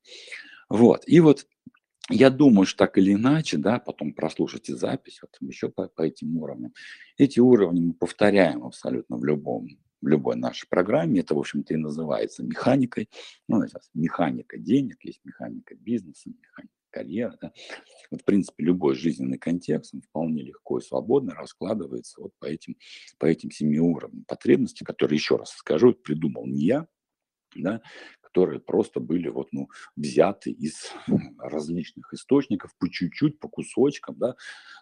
[0.69, 1.47] Вот, и вот
[2.11, 6.37] я думаю, что так или иначе, да, потом прослушайте запись, вот еще по, по этим
[6.39, 6.73] уровням.
[7.19, 9.69] Эти уровни мы повторяем абсолютно в любом
[10.01, 11.21] в любой нашей программе.
[11.21, 13.09] Это, в общем-то, и называется механикой.
[13.49, 17.37] Ну, механика денег, есть механика бизнеса, механика карьеры.
[17.41, 17.53] Да.
[18.11, 22.77] Вот, в принципе, любой жизненный контекст, он вполне легко и свободно раскладывается вот по этим,
[23.19, 26.87] по этим семи уровням потребностей, которые, еще раз скажу, придумал не я,
[27.55, 27.81] да,
[28.21, 30.93] которые просто были вот, ну, взяты из
[31.39, 34.35] различных источников по чуть-чуть, по кусочкам, да,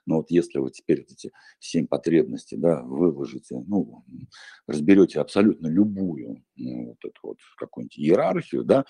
[0.04, 4.04] но вот если вы теперь эти семь потребностей, да, выложите, ну,
[4.66, 8.84] разберете абсолютно любую, ну, вот эту вот какую-нибудь иерархию, да,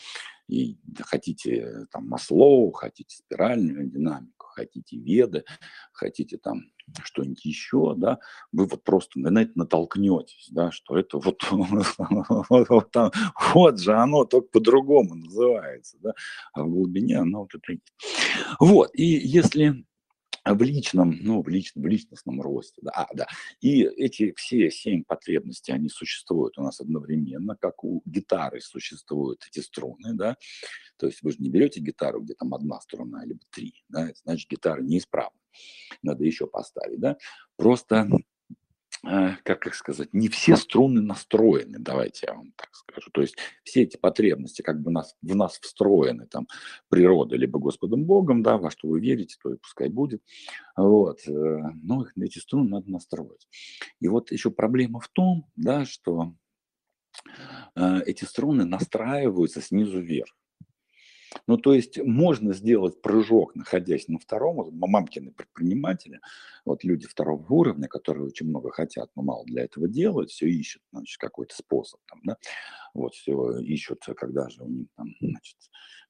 [0.48, 5.44] и хотите там Маслоу, хотите спиральную динамику, хотите веды,
[5.92, 6.62] хотите там
[7.02, 8.18] что-нибудь еще, да,
[8.52, 13.10] вы вот просто на это натолкнетесь, да, что это вот, вот, там,
[13.54, 16.14] вот же оно только по-другому называется, да,
[16.52, 17.78] а в глубине оно вот это.
[18.60, 19.84] Вот, и если
[20.54, 23.26] в личном, ну, в, личном, в личностном росте, да, а, да.
[23.60, 29.60] И эти все семь потребностей, они существуют у нас одновременно, как у гитары существуют эти
[29.60, 30.36] струны, да,
[30.96, 34.48] то есть вы же не берете гитару, где там одна струна, либо три, да, значит
[34.50, 35.38] гитара неисправна,
[36.02, 37.16] надо еще поставить, да,
[37.56, 38.06] просто а,
[39.44, 43.10] как их сказать, не все струны настроены, давайте я вам так скажу.
[43.12, 46.48] То есть все эти потребности как бы нас, в нас встроены, там,
[46.88, 50.22] природой, либо Господом Богом, да, во что вы верите, то и пускай будет.
[50.76, 51.20] Вот.
[51.28, 51.30] Э,
[51.82, 53.48] но эти струны надо настроить.
[54.00, 56.34] И вот еще проблема в том, да, что
[57.74, 60.34] э, эти струны настраиваются снизу вверх.
[61.46, 66.20] Ну, то есть можно сделать прыжок, находясь на втором, мамкины предприниматели,
[66.64, 70.82] вот люди второго уровня, которые очень много хотят, но мало для этого делают, все ищут,
[70.92, 72.36] значит, какой-то способ там, да,
[72.94, 75.56] вот все ищут, когда же у них там, значит,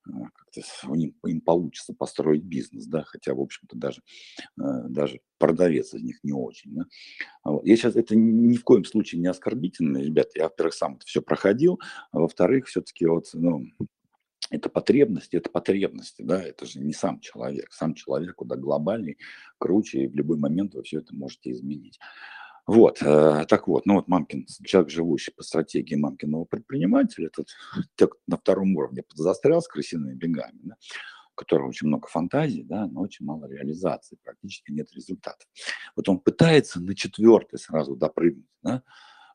[0.08, 4.02] э, как-то у них, им получится построить бизнес, да, хотя, в общем-то, даже,
[4.58, 6.84] э, даже продавец из них не очень, да.
[7.44, 7.66] Вот.
[7.66, 11.22] Я сейчас, это ни в коем случае не оскорбительно, ребят, я, во-первых, сам это все
[11.22, 11.80] проходил,
[12.12, 13.66] а во-вторых, все-таки вот, ну,
[14.50, 17.72] это потребности, это потребности, да, это же не сам человек.
[17.72, 19.18] Сам человек куда глобальный,
[19.58, 21.98] круче, и в любой момент вы все это можете изменить.
[22.66, 27.46] Вот, э, так вот, ну вот Мамкин, человек, живущий по стратегии мамкиного предпринимателя, этот
[27.96, 30.76] человек на втором уровне застрял с крысиными бегами, да,
[31.32, 35.46] у которого очень много фантазий, да, но очень мало реализации, практически нет результатов.
[35.94, 38.82] Вот он пытается на четвертый сразу допрыгнуть, да,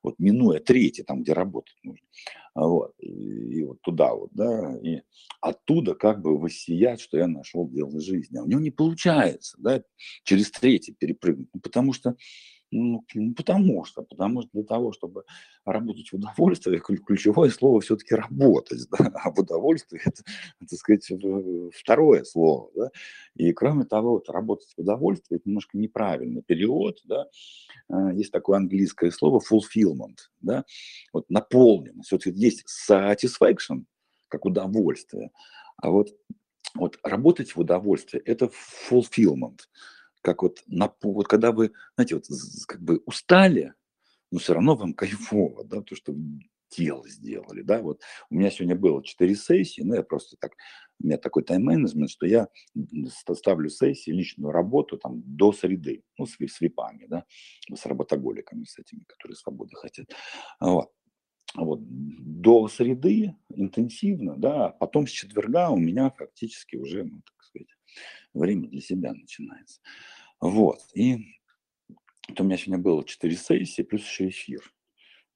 [0.04, 2.06] вот минуя третий, там, где работать нужно,
[2.56, 5.02] вот, и, и вот туда вот, да, и
[5.40, 8.38] оттуда как бы воссиять, что я нашел дело жизни.
[8.38, 9.84] А у него не получается, да,
[10.24, 12.16] через третий перепрыгнуть, ну, потому что
[12.73, 13.03] Ну,
[13.36, 15.25] потому что, потому что для того, чтобы
[15.65, 19.12] работать в удовольствие, ключевое слово все-таки работать, да?
[19.13, 20.23] а в удовольствие это,
[20.60, 21.12] так сказать,
[21.75, 22.89] второе слово, да?
[23.36, 27.25] и кроме того, вот, работать в удовольствие это немножко неправильный период, да?
[27.89, 30.63] А, есть такое английское слово fulfillment, да?
[31.12, 33.84] вот наполненность, вот есть satisfaction,
[34.29, 35.31] как удовольствие,
[35.75, 36.15] а вот,
[36.73, 38.49] вот работать в удовольствие это
[38.89, 39.60] fulfillment,
[40.21, 42.25] как вот, на, вот когда вы, знаете, вот
[42.67, 43.73] как бы устали,
[44.31, 46.15] но все равно вам кайфово, да, то, что
[46.75, 50.53] дело сделали, да, вот у меня сегодня было 4 сессии, ну, я просто так,
[51.01, 52.47] у меня такой тайм-менеджмент, что я
[53.34, 57.25] ставлю сессии, личную работу там до среды, ну, с, с випами, да,
[57.73, 60.07] с работоголиками, с этими, которые свободы хотят,
[60.60, 60.89] вот.
[61.53, 67.21] Вот, до среды интенсивно, да, а потом с четверга у меня фактически уже, ну,
[67.52, 67.70] сказать,
[68.34, 69.82] время для себя начинается.
[70.40, 70.80] Вот.
[70.94, 71.18] И
[72.28, 74.74] вот у меня сегодня было 4 сессии, плюс еще эфир.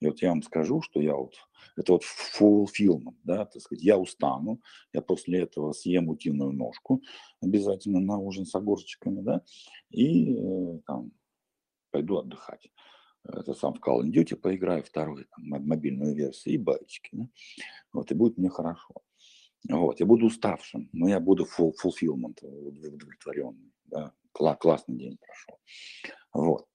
[0.01, 1.35] И вот я вам скажу, что я вот,
[1.77, 4.61] это вот fulfillment, да, так сказать, я устану,
[4.93, 7.01] я после этого съем утиную ножку
[7.41, 9.41] обязательно на ужин с огурчиками, да,
[9.89, 11.11] и э, там
[11.91, 12.69] пойду отдыхать.
[13.23, 17.27] Это сам в Call of Duty поиграю, второй, там, мобильную версию, и баечки, да,
[17.93, 18.95] вот, и будет мне хорошо.
[19.69, 25.59] Вот, я буду уставшим, но я буду full, fulfillment, удовлетворенный, да, Кла- классный день прошел.
[26.33, 26.67] Вот.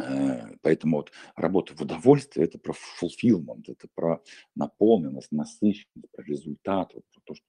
[0.00, 4.22] Э, поэтому вот работа в удовольствии– это про fulfillment, это про
[4.54, 7.44] наполненность, насыщенность, про результат, вот про то, что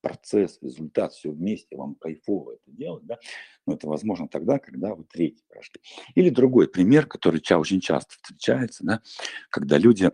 [0.00, 3.18] процесс, результат, все вместе, вам кайфово это делать, да,
[3.66, 5.80] но это возможно тогда, когда вы третий прошли.
[6.14, 9.02] Или другой пример, который очень часто встречается, да,
[9.50, 10.10] когда люди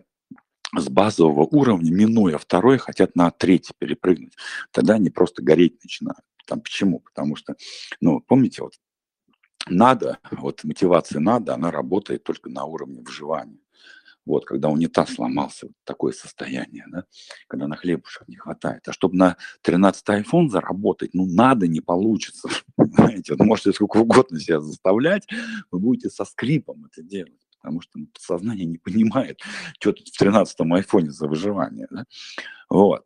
[0.75, 4.35] с базового уровня, минуя второй, хотят на третий перепрыгнуть.
[4.71, 6.21] Тогда они просто гореть начинают.
[6.45, 6.99] Там почему?
[6.99, 7.55] Потому что,
[7.99, 8.73] ну, помните, вот
[9.67, 13.59] надо, вот мотивация надо, она работает только на уровне выживания.
[14.23, 17.05] Вот, когда унитаз сломался, вот такое состояние, да,
[17.47, 18.87] когда на хлебушек не хватает.
[18.87, 22.47] А чтобы на 13 iPhone заработать, ну, надо, не получится.
[22.75, 25.27] Понимаете, вот можете сколько угодно себя заставлять,
[25.71, 29.39] вы будете со скрипом это делать потому что ну, сознание не понимает,
[29.79, 31.87] что тут в 13-м айфоне за выживание.
[31.89, 32.05] Да?
[32.69, 33.05] Вот.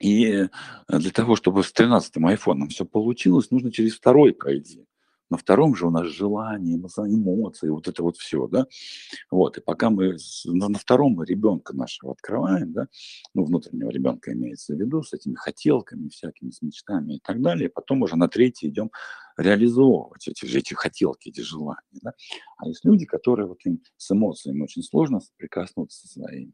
[0.00, 0.48] И
[0.88, 4.86] для того, чтобы с 13-м айфоном все получилось, нужно через второй пройти
[5.30, 8.66] на втором же у нас желание, эмоции, вот это вот все, да,
[9.30, 12.88] вот, и пока мы на, втором ребенка нашего открываем, да,
[13.34, 17.70] ну, внутреннего ребенка имеется в виду, с этими хотелками всякими, с мечтами и так далее,
[17.70, 18.90] потом уже на третий идем
[19.36, 22.12] реализовывать эти эти хотелки, эти желания, да,
[22.58, 26.52] а есть люди, которые вот им с эмоциями очень сложно соприкоснуться со своими,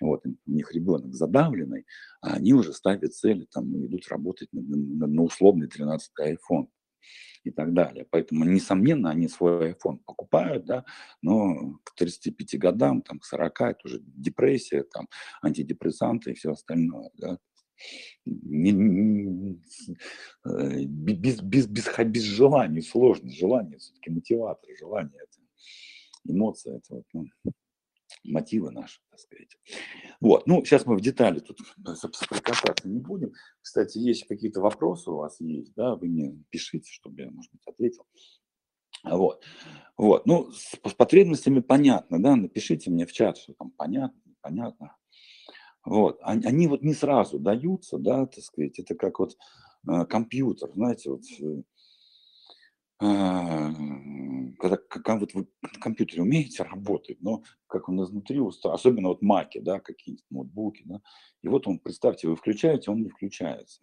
[0.00, 1.86] вот, у них ребенок задавленный,
[2.20, 6.68] а они уже ставят цели, там, идут работать на, на, на условный 13-й iPhone,
[7.44, 8.06] и так далее.
[8.10, 10.84] Поэтому, несомненно, они свой iPhone покупают, да,
[11.22, 15.08] но к 35 годам, там, к 40, это уже депрессия, там,
[15.42, 17.38] антидепрессанты и все остальное, да.
[18.24, 19.60] Не, не,
[20.46, 25.42] э, без, без, без, без желания сложно, желание все-таки мотиватор, желание это
[26.24, 27.24] эмоция, это вот, ну,
[28.24, 29.56] мотивы наши, так сказать.
[30.20, 31.58] Вот, ну, сейчас мы в детали тут
[31.96, 33.32] соприкасаться не будем.
[33.60, 37.66] Кстати, есть какие-то вопросы у вас есть, да, вы мне пишите, чтобы я, может быть,
[37.66, 38.06] ответил.
[39.04, 39.42] Вот,
[39.96, 44.96] вот, ну, с, с потребностями понятно, да, напишите мне в чат, что там понятно, понятно.
[45.84, 49.36] Вот, они, они вот не сразу даются, да, так сказать, это как вот
[49.90, 51.62] э, компьютер, знаете, вот э,
[53.00, 53.72] а,
[54.58, 59.22] когда, когда вот вы на компьютере умеете работать, но как он изнутри устроен, особенно вот
[59.22, 61.00] маки, да, какие-нибудь ноутбуки, да,
[61.42, 63.82] и вот он, представьте, вы включаете, он не включается.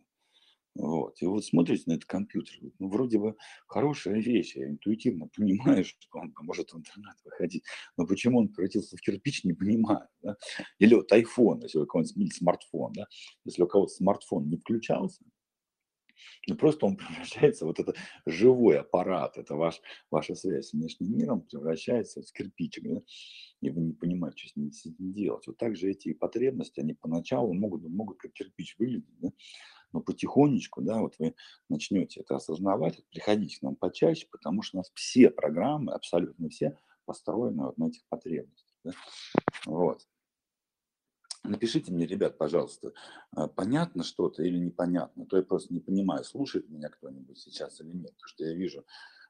[0.76, 1.22] Вот.
[1.22, 3.36] И вот смотрите на этот компьютер, ну, вроде бы
[3.68, 7.64] хорошая вещь, я интуитивно понимаю, что он может в интернет выходить,
[7.98, 10.08] но почему он превратился в кирпич, не понимаю.
[10.22, 10.38] Да?
[10.78, 13.08] Или вот iPhone, если у кого-нибудь смартфон, да?
[13.44, 15.24] если у кого-то смартфон не включался,
[16.48, 17.94] ну, просто он превращается, вот это
[18.26, 23.02] живой аппарат, это ваш, ваша связь с внешним миром превращается в кирпичик, да?
[23.62, 25.48] и вы не понимаете, что с ним, с ним делать.
[25.48, 29.30] Вот так же эти потребности, они поначалу могут, могут как кирпич выглядеть, да?
[29.92, 31.36] но потихонечку, да, вот вы
[31.68, 36.78] начнете это осознавать, приходите к нам почаще, потому что у нас все программы, абсолютно все,
[37.06, 38.76] построены вот на этих потребностях.
[38.84, 38.92] Да?
[39.66, 40.02] Вот.
[41.44, 42.94] Напишите мне, ребят, пожалуйста,
[43.32, 47.92] а, понятно что-то или непонятно, то я просто не понимаю, слушает меня кто-нибудь сейчас или
[47.92, 48.86] нет, потому что я вижу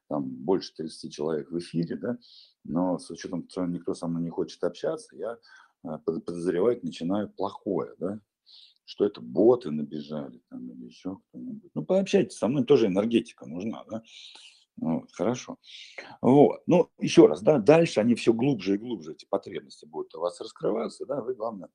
[0.08, 2.18] там больше 30 человек в эфире, да,
[2.64, 5.38] но с учетом, что никто со мной не хочет общаться, я
[5.84, 8.20] а, подозревать начинаю плохое, да,
[8.84, 11.70] что это боты набежали там или еще кто-нибудь.
[11.74, 14.02] Ну, пообщайтесь со мной, тоже энергетика нужна, да.
[14.76, 15.58] Вот, хорошо.
[16.22, 16.62] Вот.
[16.66, 20.40] Ну, еще раз, да, дальше они все глубже и глубже, эти потребности будут у вас
[20.40, 21.68] раскрываться, да, вы, главное,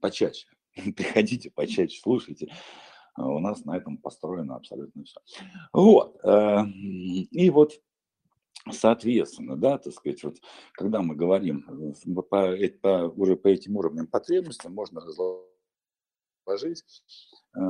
[0.00, 2.52] почаще, приходите почаще, слушайте.
[3.14, 5.20] А у нас на этом построено абсолютно все.
[5.72, 6.18] Вот.
[6.24, 7.72] Э, и вот
[8.70, 10.36] Соответственно, да, так сказать, вот,
[10.74, 12.22] когда мы говорим э, по,
[12.80, 15.00] по, уже по этим уровням потребностей, можно
[16.46, 16.84] разложить
[17.56, 17.60] э,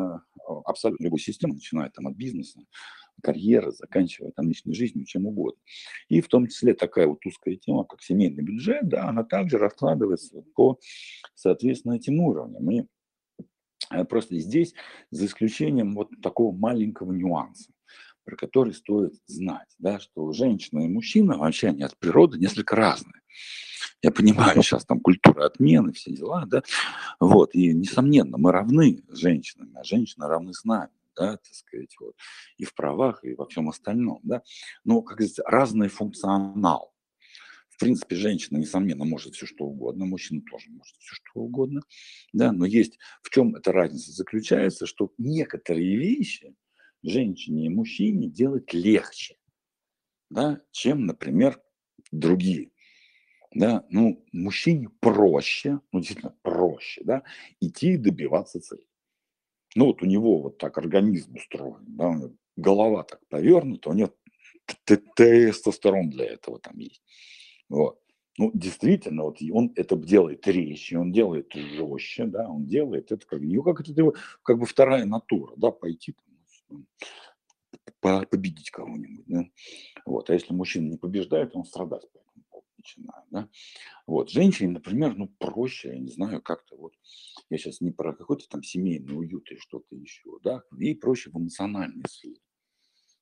[0.67, 2.61] абсолютно любую систему, начиная там от бизнеса,
[3.23, 5.61] карьеры, заканчивая там личной жизнью, чем угодно.
[6.09, 10.43] И в том числе такая вот узкая тема, как семейный бюджет, да, она также раскладывается
[10.55, 10.79] по,
[11.35, 12.71] соответственно, этим уровням.
[12.71, 12.85] И
[13.91, 14.75] э, просто здесь,
[15.11, 17.73] за исключением вот такого маленького нюанса,
[18.25, 23.21] про который стоит знать, да, что женщина и мужчина вообще они от природы несколько разные.
[24.03, 26.63] Я понимаю, сейчас там культура отмены, все дела, да,
[27.21, 31.95] вот, и, несомненно, мы равны с женщинами, а женщины равны с нами, да, так сказать,
[32.01, 32.15] вот,
[32.57, 34.43] и в правах, и во всем остальном, да,
[34.85, 36.93] но, как говорится, разный функционал.
[37.69, 41.83] В принципе, женщина, несомненно, может все что угодно, мужчина тоже может все что угодно,
[42.33, 46.55] да, но есть, в чем эта разница заключается, что некоторые вещи,
[47.03, 49.37] женщине и мужчине делать легче,
[50.31, 51.61] да, чем, например,
[52.13, 52.71] другие.
[53.55, 57.23] Да, ну, мужчине проще, ну, действительно проще, да,
[57.61, 58.87] идти и добиваться цели.
[59.75, 62.21] Ну, вот у него вот так организм устроен, да,
[62.57, 64.11] голова так повернута, у него
[65.15, 67.03] тестостерон для этого там есть.
[67.69, 67.99] Вот.
[68.39, 73.41] Ну, действительно, вот он это делает резче, он делает жестче, да, он делает это как,
[73.43, 76.15] ну, как это его, как бы вторая натура, да, пойти
[78.01, 79.25] победить кого-нибудь.
[79.27, 79.45] Да?
[80.07, 80.31] Вот.
[80.31, 82.05] А если мужчина не побеждает, он страдать
[82.83, 83.25] начинает.
[83.31, 83.49] Да?
[84.07, 84.31] Вот.
[84.31, 86.93] Женщине, например, ну проще, я не знаю, как-то вот,
[87.51, 91.39] я сейчас не про какой-то там семейный уют или что-то еще, да, ей проще в
[91.39, 92.41] эмоциональной сфере.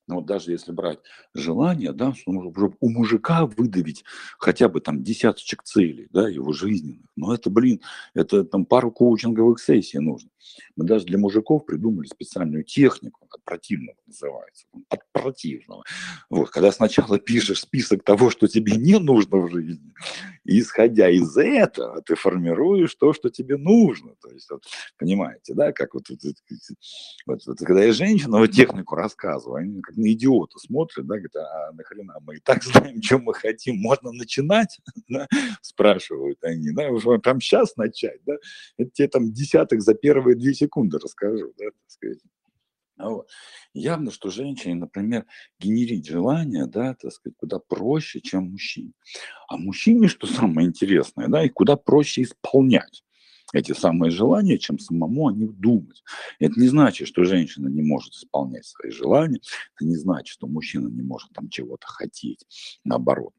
[0.07, 0.99] Но вот даже если брать
[1.35, 4.05] желание, да, чтобы у мужика выдавить
[4.39, 7.81] хотя бы там десяточек целей, да, его жизненных, но это, блин,
[8.13, 10.31] это там пару коучинговых сессий нужно.
[10.77, 15.85] Мы даже для мужиков придумали специальную технику, от противного называется, от противного.
[16.29, 19.93] Вот, когда сначала пишешь список того, что тебе не нужно в жизни,
[20.45, 24.15] и исходя из этого ты формируешь то, что тебе нужно.
[24.21, 24.65] То есть, вот,
[24.99, 26.19] понимаете, да, как вот, вот,
[27.27, 31.73] вот, вот когда я женщинам технику рассказываю, они как на идиота смотрят, да, говорят, а
[31.73, 34.81] нахрена мы и так знаем, что мы хотим, можно начинать,
[35.63, 36.89] спрашивают они, да,
[37.19, 38.35] прям сейчас начать, да,
[38.77, 39.95] это тебе там десяток за
[40.31, 42.19] первые две секунды расскажу, да, так сказать.
[42.99, 43.29] Вот.
[43.73, 45.25] Явно, что женщине, например,
[45.59, 48.93] генерить желание, да, так сказать, куда проще, чем мужчине.
[49.49, 53.03] А мужчине, что самое интересное, да, и куда проще исполнять
[53.53, 56.03] эти самые желания, чем самому о них думать.
[56.39, 59.41] Это не значит, что женщина не может исполнять свои желания,
[59.77, 62.47] это не значит, что мужчина не может там чего-то хотеть.
[62.85, 63.33] Наоборот,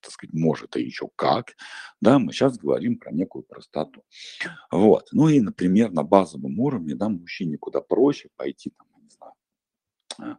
[0.00, 1.54] так сказать, может, и еще как.
[2.00, 4.02] Да, мы сейчас говорим про некую простоту.
[4.70, 5.08] Вот.
[5.12, 9.32] Ну и, например, на базовом уровне, да, мужчине куда проще пойти там, не знаю,
[10.20, 10.38] а,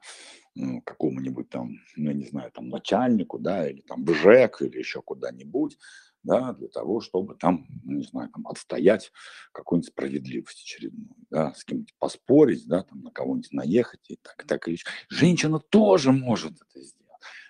[0.56, 4.78] ну, какому-нибудь там, ну, я не знаю, там начальнику, да, или там в ЖЭК, или
[4.78, 5.78] еще куда-нибудь,
[6.24, 9.12] да, для того, чтобы там, ну, не знаю, там отстоять
[9.52, 14.68] какую-нибудь справедливость очередную, да, с кем-нибудь поспорить, да, там на кого-нибудь наехать и так, так
[14.68, 14.78] и
[15.10, 17.00] Женщина тоже может это сделать.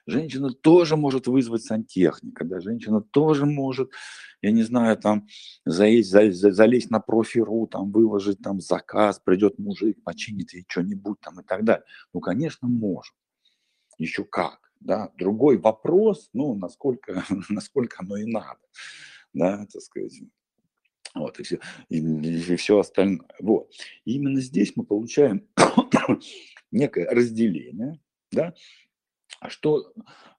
[0.05, 3.91] Женщина тоже может вызвать сантехника, да, женщина тоже может,
[4.41, 5.27] я не знаю, там
[5.65, 11.43] залезть, залезть, на профи.ру, там выложить там заказ, придет мужик, починит ей что-нибудь там и
[11.43, 11.83] так далее.
[12.13, 13.13] Ну, конечно, может.
[13.97, 14.68] Еще как.
[14.79, 15.11] Да?
[15.17, 18.59] Другой вопрос, ну, насколько, насколько оно и надо,
[19.33, 20.21] да, так сказать.
[21.15, 21.59] Вот, и все,
[21.89, 23.27] и, и все остальное.
[23.39, 23.71] Вот.
[24.05, 25.47] И именно здесь мы получаем
[26.71, 27.99] некое разделение,
[28.31, 28.53] да,
[29.39, 29.93] а что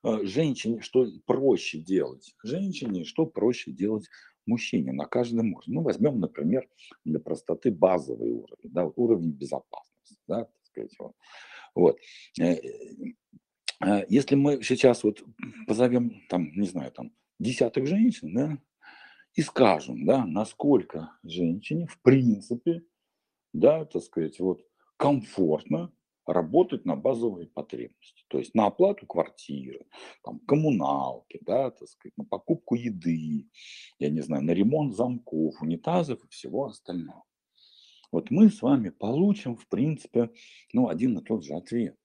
[0.04, 4.08] э, женщине, что проще делать женщине, что проще делать
[4.46, 5.74] мужчине на каждом уровне.
[5.74, 6.68] Ну, возьмем, например,
[7.04, 11.14] для простоты базовый уровень, да, уровень безопасности, да, так сказать, вот.
[11.74, 11.98] вот.
[13.84, 15.22] Э, если мы сейчас вот
[15.66, 18.58] позовем, там, не знаю, там, десяток женщин, да,
[19.34, 22.82] и скажем, да, насколько женщине, в принципе,
[23.52, 24.62] да, так сказать, вот,
[24.96, 25.92] комфортно
[26.26, 29.86] работать на базовые потребности, то есть на оплату квартиры,
[30.22, 33.48] там, коммуналки, да, так сказать, на покупку еды,
[33.98, 37.24] я не знаю, на ремонт замков, унитазов и всего остального.
[38.12, 40.30] Вот мы с вами получим, в принципе,
[40.72, 41.96] ну, один и тот же ответ.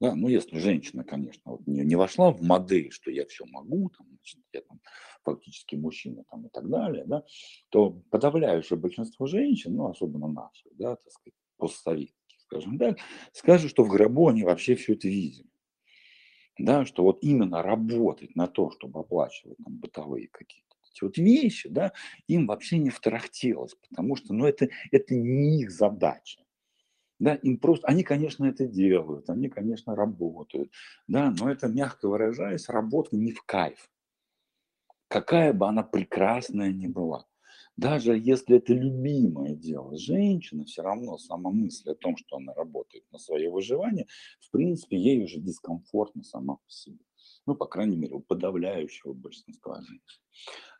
[0.00, 3.90] Да, ну если женщина, конечно, вот не, не вошла в модель, что я все могу,
[3.96, 4.80] там, значит, я там
[5.22, 7.22] фактически мужчина там, и так далее, да,
[7.70, 12.98] то подавляющее большинство женщин, ну особенно наших, да, так сказать, постсоветских, скажем так,
[13.32, 15.48] скажут, что в гробу они вообще все это видели.
[16.58, 21.68] да, что вот именно работать на то, чтобы оплачивать там бытовые какие-то эти вот вещи,
[21.68, 21.92] да,
[22.28, 26.43] им вообще не второхтелось, потому что, ну, это, это не их задача.
[27.20, 30.72] Да, им просто, они, конечно, это делают, они, конечно, работают,
[31.06, 33.88] да, но это, мягко выражаясь, работа не в кайф.
[35.08, 37.26] Какая бы она прекрасная ни была.
[37.76, 43.04] Даже если это любимое дело женщины, все равно сама мысль о том, что она работает
[43.10, 44.06] на свое выживание,
[44.40, 46.98] в принципе, ей уже дискомфортно сама по себе.
[47.46, 50.20] Ну, по крайней мере, у подавляющего большинства женщин.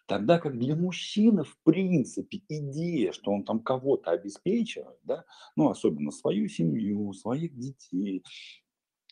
[0.07, 5.25] Тогда как для мужчины, в принципе, идея, что он там кого-то обеспечивает, да,
[5.57, 8.23] ну, особенно свою семью, своих детей,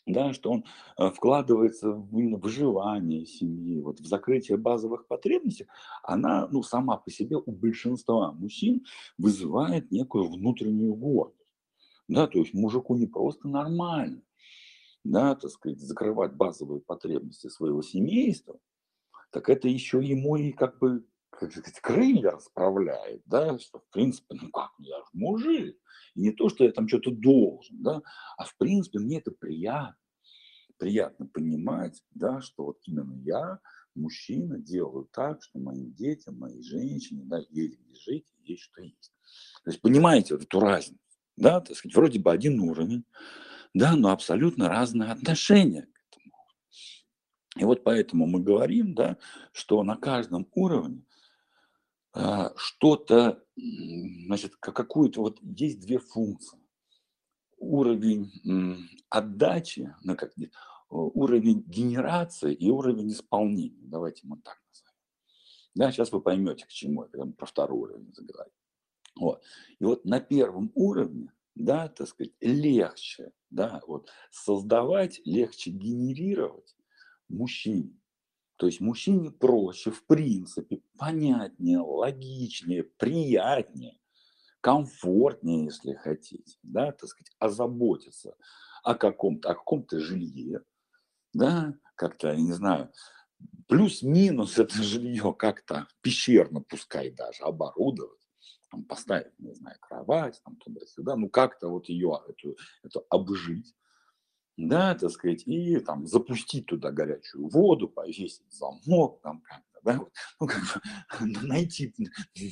[0.05, 0.65] да, что он
[0.97, 5.65] э, вкладывается в выживание семьи, вот в закрытие базовых потребностей,
[6.03, 8.85] она, ну, сама по себе у большинства мужчин
[9.17, 11.39] вызывает некую внутреннюю гордость.
[12.09, 14.21] Да, то есть мужику не просто нормально,
[15.05, 18.59] да, так сказать, закрывать базовые потребности своего семейства,
[19.33, 24.35] так это еще ему и как бы как сказать, крылья расправляет, да, что в принципе,
[24.39, 25.75] ну как, ну я же мужик,
[26.13, 28.01] и не то, что я там что-то должен, да,
[28.37, 29.97] а в принципе мне это приятно,
[30.77, 33.59] приятно понимать, да, что вот именно я,
[33.95, 39.11] мужчина, делаю так, что моим детям, моей женщине, да, есть где жить, есть что есть.
[39.63, 40.99] То есть понимаете вот эту разницу,
[41.35, 43.05] да, так сказать, вроде бы один уровень,
[43.73, 45.87] да, но абсолютно разные отношения
[47.55, 49.17] и вот поэтому мы говорим, да,
[49.51, 51.03] что на каждом уровне
[52.13, 56.59] а, что-то, значит, какую-то, вот есть две функции.
[57.57, 60.33] Уровень м, отдачи, ну, как,
[60.89, 63.87] уровень генерации и уровень исполнения.
[63.87, 64.93] Давайте мы так назовем.
[65.75, 68.53] Да, сейчас вы поймете, к чему я, когда про второй уровень заговорим.
[69.15, 69.43] Вот.
[69.79, 76.75] И вот на первом уровне, да, так сказать, легче, да, вот создавать, легче генерировать,
[77.33, 77.97] мужчине.
[78.57, 83.99] То есть мужчине проще, в принципе, понятнее, логичнее, приятнее,
[84.61, 88.35] комфортнее, если хотите, да, так сказать, озаботиться
[88.83, 90.63] о каком-то, о каком-то жилье,
[91.33, 92.91] да, как-то, я не знаю,
[93.67, 98.21] плюс-минус это жилье как-то пещерно, пускай даже, оборудовать,
[98.69, 103.75] там, поставить, не знаю, кровать, там, туда-сюда, ну, как-то вот ее, эту, эту обжить,
[104.57, 110.11] да, так сказать, и там запустить туда горячую воду, повесить замок, там как-то, да, вот,
[110.39, 111.93] ну, как бы найти,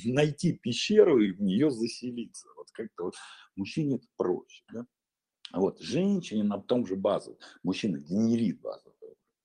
[0.04, 2.48] найти пещеру и в нее заселиться.
[2.56, 3.14] Вот как-то вот
[3.56, 4.86] мужчине это проще, да.
[5.52, 8.92] Вот, женщине на том же базу, мужчина генерит базу,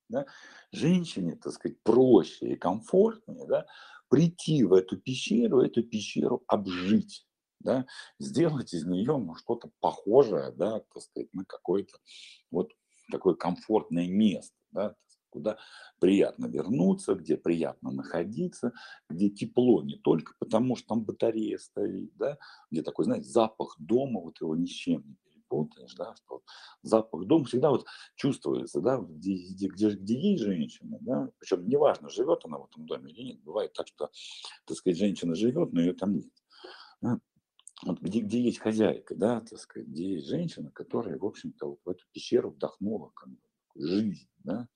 [0.09, 0.25] да,
[0.71, 3.65] женщине, так сказать, проще и комфортнее, да,
[4.09, 7.26] прийти в эту пещеру, эту пещеру обжить
[7.59, 7.85] да,
[8.19, 11.97] сделать из нее ну, что-то похожее, да, так сказать, на какое-то
[12.51, 12.71] вот
[13.11, 14.95] такое комфортное место, да,
[15.29, 15.57] куда
[15.99, 18.73] приятно вернуться, где приятно находиться,
[19.09, 22.37] где тепло не только потому, что там батарея стоит, да,
[22.71, 26.41] где такой, знаете, запах дома, вот его ни с чем не перепутаешь, да, что
[26.81, 27.85] запах дома всегда вот
[28.15, 32.85] чувствуется, да, где, где, где, где есть женщина, да, причем неважно, живет она в этом
[32.85, 34.09] доме или нет, бывает так, что,
[34.65, 36.31] так сказать, женщина живет, но ее там нет.
[37.83, 41.79] Вот где, где есть хозяйка, да, так сказать, где есть женщина, которая, в общем-то, вот
[41.85, 43.37] в эту пещеру вдохнула как бы,
[43.75, 44.67] жизнь, да,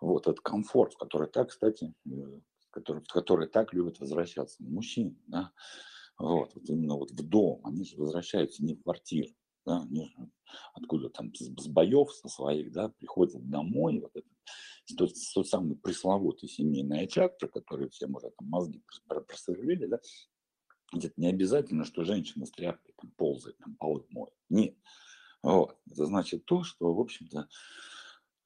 [0.00, 5.16] вот этот комфорт, в который так, кстати, э, который, в который так любят возвращаться мужчины,
[5.26, 5.52] да,
[6.18, 9.34] вот, вот именно вот в дом, они же возвращаются не в квартиру,
[9.66, 10.30] да, они же
[10.74, 14.28] откуда там с, с боев со своих, да, приходят домой, вот это,
[14.96, 19.98] тот, тот самый пресловутый семейный очаг, про который всем уже там мозги просверлили, да,
[20.92, 24.34] где-то не обязательно, что женщина с тряпкой там ползает, там полы моет.
[24.48, 24.76] Нет.
[25.42, 25.76] Вот.
[25.90, 27.48] Это значит то, что, в общем-то,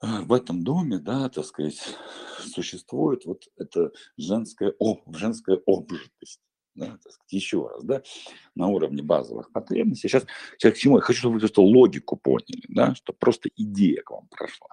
[0.02, 1.80] э, в этом доме, да, так сказать,
[2.54, 6.40] существует вот эта женская, о, женская обжитость.
[6.74, 8.02] Да, так сказать, еще раз, да,
[8.54, 10.08] на уровне базовых потребностей.
[10.08, 10.24] Сейчас,
[10.56, 10.96] сейчас к чему?
[10.96, 14.68] Я хочу, чтобы вы просто логику поняли, да, что просто идея к вам прошла.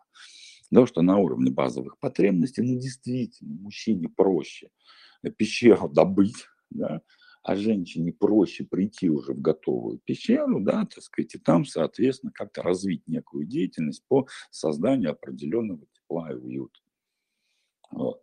[0.71, 4.69] Да, что на уровне базовых потребностей, ну, действительно, мужчине проще
[5.37, 7.01] пещеру добыть, да,
[7.43, 12.61] а женщине проще прийти уже в готовую пещеру, да, так сказать, и там, соответственно, как-то
[12.61, 16.79] развить некую деятельность по созданию определенного тепла и уюта.
[17.91, 18.21] Вот.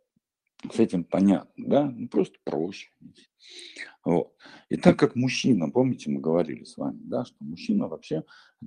[0.72, 2.90] С этим понятно, да, ну просто проще.
[4.04, 4.32] Вот.
[4.68, 8.24] И так как мужчина, помните, мы говорили с вами, да, что мужчина вообще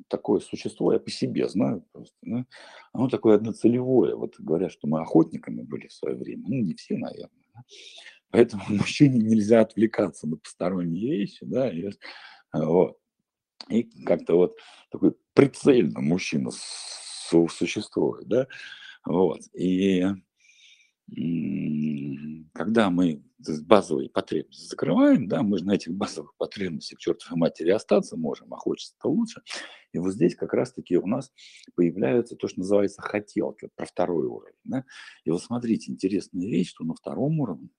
[0.07, 2.45] такое существо, я по себе знаю просто, да,
[2.93, 4.15] оно такое одноцелевое.
[4.15, 7.61] Вот говорят, что мы охотниками были в свое время, ну не все, наверное, да?
[8.31, 11.89] Поэтому мужчине нельзя отвлекаться на посторонние вещи, да, и,
[12.53, 12.97] вот.
[13.67, 14.57] И как-то вот
[14.89, 16.49] такой прицельно мужчина
[17.49, 18.47] существует, да.
[19.05, 19.41] Вот.
[19.53, 20.05] И
[22.53, 23.23] когда мы
[23.65, 28.53] базовые потребности закрываем, да, мы же на этих базовых потребностях к чертовой матери остаться можем,
[28.53, 29.41] а хочется-то лучше.
[29.93, 31.31] И вот здесь как раз-таки у нас
[31.75, 34.57] появляются то, что называется хотелки, про второй уровень.
[34.65, 34.83] Да?
[35.23, 37.69] И вот смотрите, интересная вещь, что на втором уровне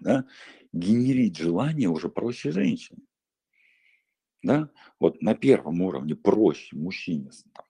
[0.00, 0.26] да,
[0.72, 3.02] генерить желание уже проще женщине.
[4.42, 4.70] Да?
[5.00, 7.64] Вот на первом уровне проще мужчине там,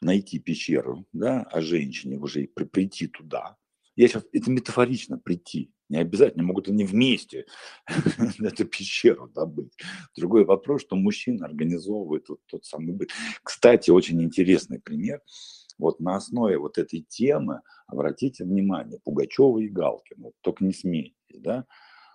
[0.00, 3.56] найти пещеру, да, а женщине уже прийти туда.
[3.96, 7.46] Я сейчас, это метафорично прийти, не обязательно, могут они вместе
[8.38, 9.72] эту пещеру добыть.
[10.16, 13.10] Другой вопрос, что мужчина организовывает вот тот самый быт.
[13.42, 15.20] Кстати, очень интересный пример.
[15.80, 21.40] Вот на основе вот этой темы, обратите внимание, Пугачева и Галкин, вот только не смейтесь,
[21.40, 21.66] да,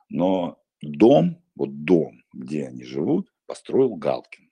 [0.09, 4.49] но дом, вот дом, где они живут, построил Галкин.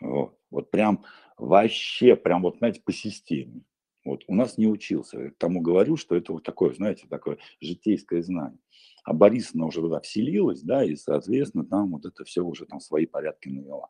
[0.00, 1.04] Вот, вот прям
[1.36, 3.62] вообще, прям вот, знаете, по системе.
[4.04, 5.18] Вот у нас не учился.
[5.18, 8.60] Я тому говорю, что это вот такое, знаете, такое житейское знание.
[9.04, 13.06] А Борисовна уже туда вселилась, да, и, соответственно, там вот это все уже там свои
[13.06, 13.88] порядки навела.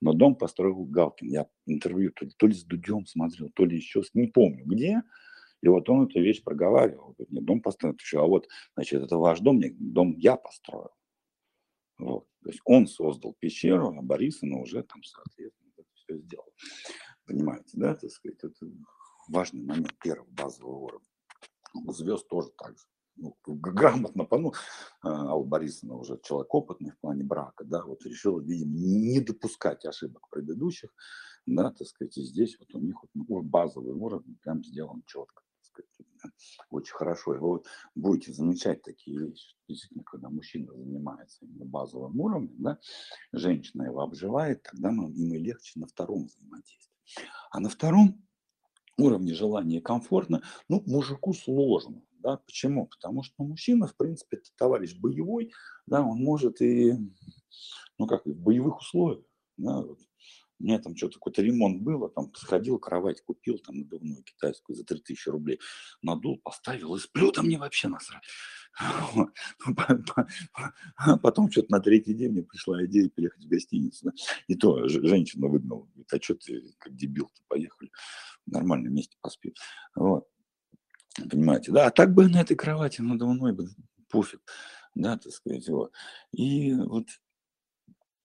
[0.00, 1.28] Но дом построил Галкин.
[1.28, 5.02] Я интервью то ли, то ли с Дудем смотрел, то ли еще, не помню где.
[5.62, 7.14] И вот он эту вещь проговаривал.
[7.14, 7.94] Говорит, нет, дом построил.
[7.94, 10.90] Еще, а вот, значит, это ваш дом, нет, дом я построил.
[11.98, 12.26] Вот.
[12.42, 16.52] То есть он создал пещеру, а Борисовна уже там, соответственно, все сделал.
[17.24, 18.66] Понимаете, да, так сказать, это
[19.28, 21.08] важный момент первого базового уровня.
[21.86, 22.84] У звезд тоже так же.
[23.16, 24.52] Ну, грамотно, ну,
[25.02, 30.28] Алла Борисовна уже человек опытный в плане брака, да, вот решила, видимо, не допускать ошибок
[30.30, 30.90] предыдущих,
[31.46, 35.44] да, так сказать, и здесь вот у них вот ну, базовый уровень прям сделан четко,
[35.60, 36.32] так сказать,
[36.70, 37.34] очень хорошо.
[37.36, 37.62] И вы
[37.94, 42.78] будете замечать такие вещи, действительно, когда мужчина занимается именно базовым уровнем, да,
[43.32, 46.92] женщина его обживает, тогда нам, ему легче на втором взаимодействии.
[47.52, 48.26] А на втором
[48.96, 52.02] уровне желания комфортно, ну, мужику сложно.
[52.24, 52.38] Да?
[52.38, 52.86] Почему?
[52.86, 55.52] Потому что ну, мужчина, в принципе, товарищ боевой,
[55.86, 56.94] да, он может и,
[57.98, 59.24] ну как, в боевых условиях.
[59.58, 60.00] Да, вот.
[60.58, 64.84] У меня там что-то, какой-то ремонт было, там сходил, кровать купил, там надувную китайскую за
[64.84, 65.60] 3000 рублей,
[66.00, 68.22] надул, поставил и сплю, там мне вообще насрать.
[71.22, 74.12] Потом что-то на третий день мне пришла идея переехать в гостиницу.
[74.46, 77.90] И то женщина выгнала, говорит, а что ты как дебил-то поехали,
[78.46, 79.52] в нормальном месте поспи.
[79.94, 80.26] Вот.
[81.30, 83.68] Понимаете, да, а так бы на этой кровати надо бы
[84.10, 84.40] пофиг,
[84.94, 85.92] да, так сказать, вот.
[86.32, 87.06] И вот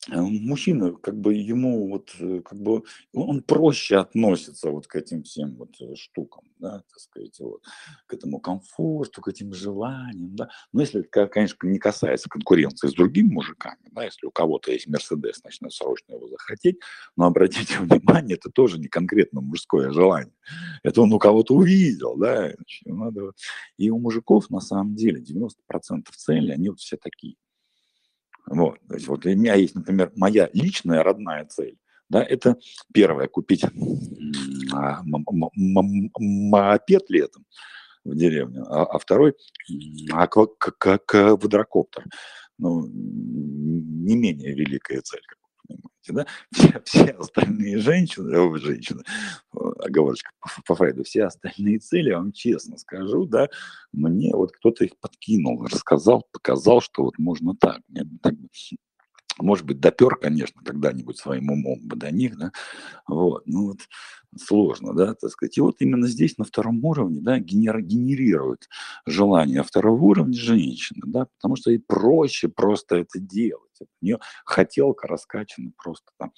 [0.07, 2.83] мужчина, как бы ему вот, э, как бы
[3.13, 7.63] он проще относится вот к этим всем вот э, штукам, да, так сказать, вот,
[8.05, 10.49] к этому комфорту, к этим желаниям, да.
[10.71, 15.39] Но если, конечно, не касается конкуренции с другими мужиками, да, если у кого-то есть Мерседес,
[15.39, 16.79] значит, срочно его захотеть,
[17.17, 20.33] но обратите внимание, это тоже не конкретно мужское желание.
[20.83, 23.31] Это он у кого-то увидел, да, значит, надо...
[23.77, 27.35] И у мужиков, на самом деле, 90% целей, они вот все такие.
[28.45, 31.77] Вот, то есть вот у меня есть, например, моя личная родная цель.
[32.09, 32.57] Да, это
[32.91, 33.65] первое, купить
[34.73, 35.01] а,
[36.17, 37.45] мопед летом
[38.03, 39.35] в деревню, а, а второй
[40.57, 42.05] как квадрокоптер.
[42.57, 45.21] Ну, не менее великая цель,
[46.07, 46.25] да?
[46.51, 49.03] Все, все остальные женщины, о, женщины,
[49.51, 53.47] оговорочка по, по Фрейду, все остальные цели, я вам честно скажу, да,
[53.91, 57.81] мне вот кто-то их подкинул, рассказал, показал, что вот можно так.
[57.87, 58.33] Мне так
[59.41, 62.51] может быть, допер, конечно, когда-нибудь своим умом бы до них, да,
[63.07, 63.79] вот, ну вот
[64.37, 65.57] сложно, да, так сказать.
[65.57, 68.67] И вот именно здесь, на втором уровне, да, генер, генерирует
[69.05, 73.68] желание второго уровня женщины, да, потому что ей проще просто это делать.
[74.01, 76.33] У нее хотелка раскачана просто там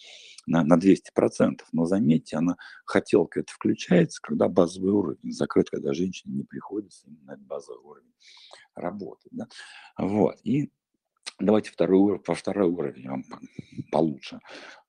[0.45, 1.61] на, на 200%.
[1.71, 7.41] Но заметьте, она хотелка это включается, когда базовый уровень закрыт, когда женщине не приходится этот
[7.41, 8.13] базовый уровень
[8.75, 9.31] работать.
[9.31, 9.47] Да?
[9.97, 10.39] Вот.
[10.43, 10.71] И
[11.41, 13.23] Давайте второй уровень, по второй уровень вам
[13.91, 14.39] получше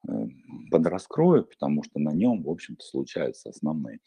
[0.07, 0.13] э,
[0.71, 4.01] подраскрою, потому что на нем, в общем-то, случаются основные,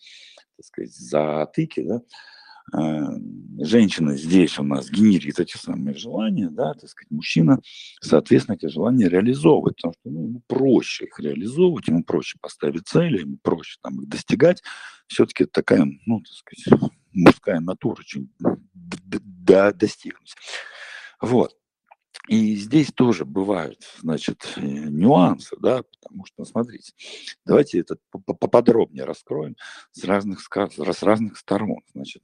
[0.55, 2.01] так сказать, затыки, да.
[2.73, 3.05] Э,
[3.59, 7.61] женщина здесь у нас генерит эти самые желания, да, так сказать, мужчина,
[8.01, 13.19] соответственно, эти желания реализовывает, потому что ну, ему проще их реализовывать, ему проще поставить цели,
[13.19, 14.63] ему проще там их достигать.
[15.07, 18.29] Все-таки такая, ну, так сказать, мужская натура, чем
[18.73, 20.35] достигнуть.
[21.21, 21.55] Вот.
[22.27, 26.93] И здесь тоже бывают, значит, э, нюансы, да, потому что, смотрите,
[27.45, 29.55] давайте это поподробнее раскроем
[29.91, 31.81] с разных, с разных сторон.
[31.93, 32.23] Значит,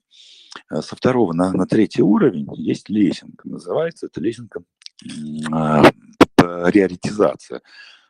[0.71, 4.63] э, со второго на, на третий уровень есть лесенка, называется это лесенка
[5.51, 5.83] а,
[6.35, 7.61] приоритизация.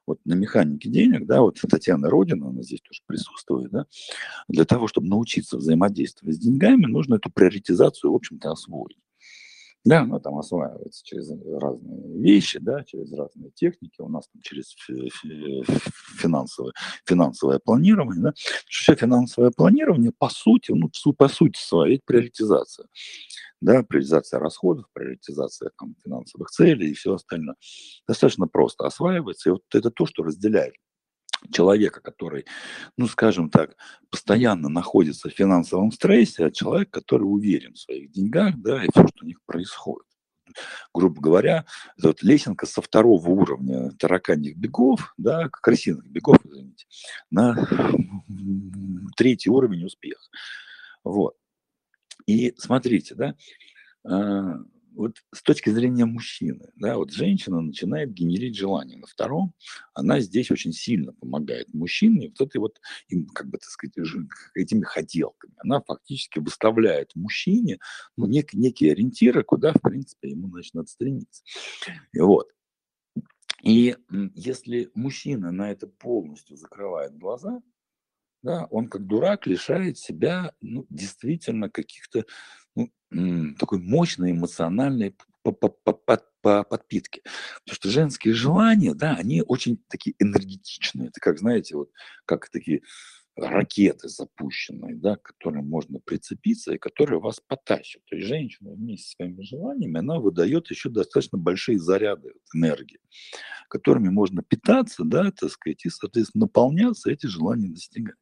[0.05, 3.85] вот на механике денег, да, вот Татьяна Родина, она здесь тоже присутствует, да,
[4.47, 8.97] для того, чтобы научиться взаимодействовать с деньгами, нужно эту приоритизацию, в общем-то, освоить.
[9.83, 13.99] Да, она там осваивается через разные вещи, да, через разные техники.
[13.99, 14.75] У нас там через
[16.19, 16.73] финансовое,
[17.05, 18.21] финансовое планирование.
[18.21, 18.33] Да.
[18.67, 22.87] Все финансовое планирование, по сути, ну, по сути своей, это приоритизация.
[23.59, 27.55] Да, приоритизация расходов, приоритизация там, финансовых целей и все остальное.
[28.07, 29.49] Достаточно просто осваивается.
[29.49, 30.75] И вот это то, что разделяет
[31.49, 32.45] человека, который,
[32.97, 33.75] ну, скажем так,
[34.09, 39.07] постоянно находится в финансовом стрессе, а человек, который уверен в своих деньгах, да, и все,
[39.07, 40.07] что у них происходит.
[40.93, 41.65] Грубо говоря,
[41.97, 46.85] это вот лесенка со второго уровня тараканьих бегов, да, крысиных бегов, извините,
[47.29, 47.55] на
[49.15, 50.23] третий уровень успеха.
[51.03, 51.35] Вот.
[52.25, 53.35] И смотрите, да,
[54.03, 54.59] а,
[54.93, 58.97] вот с точки зрения мужчины, да, вот женщина начинает генерить желание.
[58.97, 59.53] На втором
[59.93, 63.95] она здесь очень сильно помогает мужчине, вот этой вот, им, как бы, так сказать,
[64.55, 65.53] этими хотелками.
[65.57, 67.79] Она фактически выставляет мужчине
[68.17, 71.43] ну, нек, некие ориентиры, куда, в принципе, ему начнет стремиться.
[72.13, 72.49] И вот.
[73.63, 73.95] И
[74.33, 77.61] если мужчина на это полностью закрывает глаза,
[78.43, 82.25] да, он как дурак лишает себя ну, действительно каких-то
[82.75, 85.15] ну, такой мощной эмоциональной
[86.41, 87.21] подпитки.
[87.63, 91.09] Потому что женские желания, да, они очень такие энергетичные.
[91.09, 91.89] Это как, знаете, вот
[92.25, 92.81] как такие
[93.47, 98.03] ракеты запущенные, да, к которым можно прицепиться и которые вас потащат.
[98.05, 102.99] То есть женщина вместе с своими желаниями, она выдает еще достаточно большие заряды энергии,
[103.69, 108.15] которыми можно питаться, да, так сказать, и, соответственно, наполняться, эти желания достигать.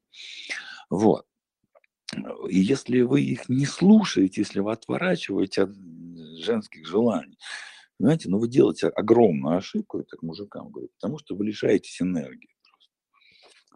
[0.90, 1.26] Вот.
[2.50, 5.76] И если вы их не слушаете, если вы отворачиваете от
[6.40, 7.38] женских желаний,
[8.00, 12.56] знаете, ну вы делаете огромную ошибку, это к мужикам говорю, потому что вы лишаетесь энергии.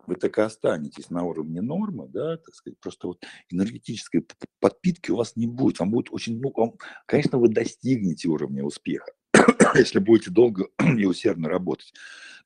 [0.06, 4.26] Вы так и останетесь на уровне нормы, да, так сказать, просто вот энергетической
[4.60, 5.80] подпитки у вас не будет.
[5.80, 6.74] Вам будет очень, ну, вам,
[7.06, 9.12] конечно, вы достигнете уровня успеха,
[9.76, 11.94] если будете долго и усердно работать.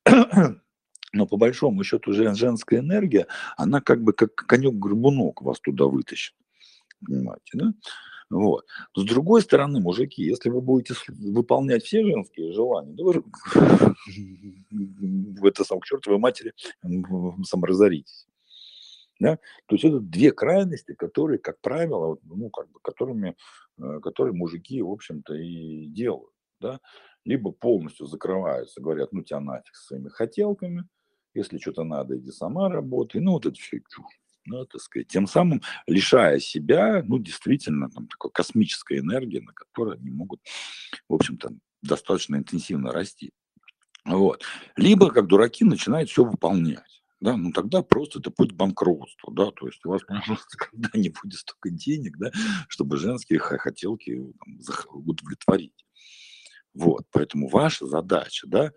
[1.14, 6.36] Но по большому счету женская энергия, она как бы как конек-горбунок вас туда вытащит.
[7.05, 7.74] Понимаете, да?
[8.30, 8.65] Вот.
[8.93, 13.23] С другой стороны, мужики, если вы будете выполнять все женские желания, да вы
[15.47, 16.53] это сам к чертовой матери
[17.43, 18.28] саморазоритесь.
[19.19, 19.38] Да?
[19.67, 23.36] То есть это две крайности, которые, как правило, ну, как бы, которыми,
[23.80, 26.34] э, которые мужики, в общем-то, и делают.
[26.59, 26.80] Да?
[27.25, 30.88] Либо полностью закрываются, говорят, ну тебя нафиг своими хотелками,
[31.34, 33.21] если что-то надо, иди сама работай.
[33.21, 34.19] Ну, вот это все чушь.
[34.47, 39.97] Ну, так сказать, тем самым лишая себя, ну, действительно, там, такой космической энергии, на которой
[39.97, 40.41] они могут,
[41.09, 43.31] в общем-то, достаточно интенсивно расти.
[44.05, 44.43] Вот.
[44.77, 46.97] Либо, как дураки, начинают все выполнять.
[47.19, 50.89] Да, ну тогда просто это путь к банкротству, да, то есть у вас просто когда
[50.93, 52.29] не будет столько денег, да,
[52.69, 54.59] чтобы женские хотелки там,
[54.93, 55.85] удовлетворить.
[56.75, 58.71] Вот, поэтому ваша задача, да,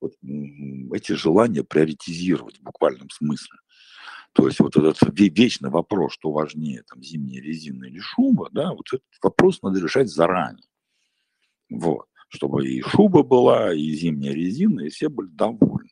[0.00, 0.12] вот,
[0.92, 3.58] эти желания приоритизировать в буквальном смысле.
[4.36, 8.86] То есть вот этот вечный вопрос, что важнее, там, зимняя резина или шуба, да, вот
[8.92, 10.66] этот вопрос надо решать заранее.
[11.70, 12.04] Вот.
[12.28, 15.88] Чтобы и шуба была, и зимняя резина, и все были довольны.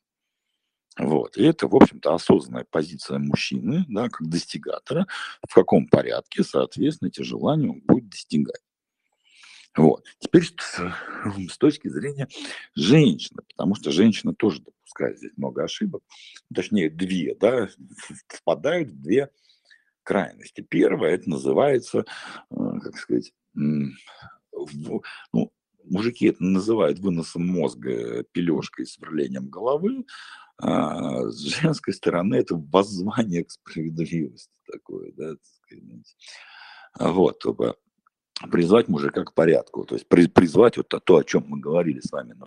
[0.99, 1.39] Вот.
[1.39, 5.07] И это, в общем-то, осознанная позиция мужчины, да, как достигатора,
[5.49, 8.61] в каком порядке, соответственно, эти желания он будет достигать.
[9.77, 10.05] Вот.
[10.19, 10.45] Теперь
[11.51, 12.29] с точки зрения
[12.75, 16.03] женщины, потому что женщина тоже допускает здесь много ошибок,
[16.55, 17.69] точнее две, да,
[18.29, 19.31] впадают в две
[20.03, 20.61] крайности.
[20.61, 22.05] Первое, это называется,
[22.51, 25.53] э, как сказать, ну,
[25.85, 30.05] мужики это называют выносом мозга пележкой с сверлением головы,
[30.59, 35.35] а с женской стороны это воззвание к справедливости такое, да,
[36.99, 37.45] вот,
[38.51, 42.33] призвать мужика к порядку, то есть призвать вот то, о чем мы говорили с вами
[42.33, 42.47] на,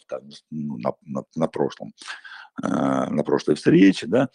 [0.52, 1.94] ну, на, на, на прошлом,
[2.62, 4.30] э, на прошлой встрече, да,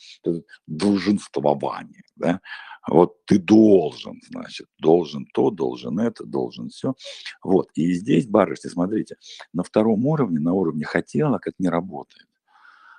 [0.66, 2.40] долженствование, да,
[2.88, 6.94] вот ты должен, значит, должен то, должен это, должен все.
[7.42, 9.16] Вот, и здесь, барышни, смотрите,
[9.52, 12.26] на втором уровне, на уровне хотелок это не работает.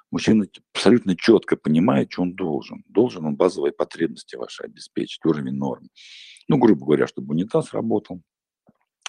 [0.09, 2.83] Мужчина абсолютно четко понимает, что он должен.
[2.87, 5.89] Должен он базовые потребности ваши обеспечить, уровень норм.
[6.47, 8.21] Ну, грубо говоря, чтобы унитаз работал,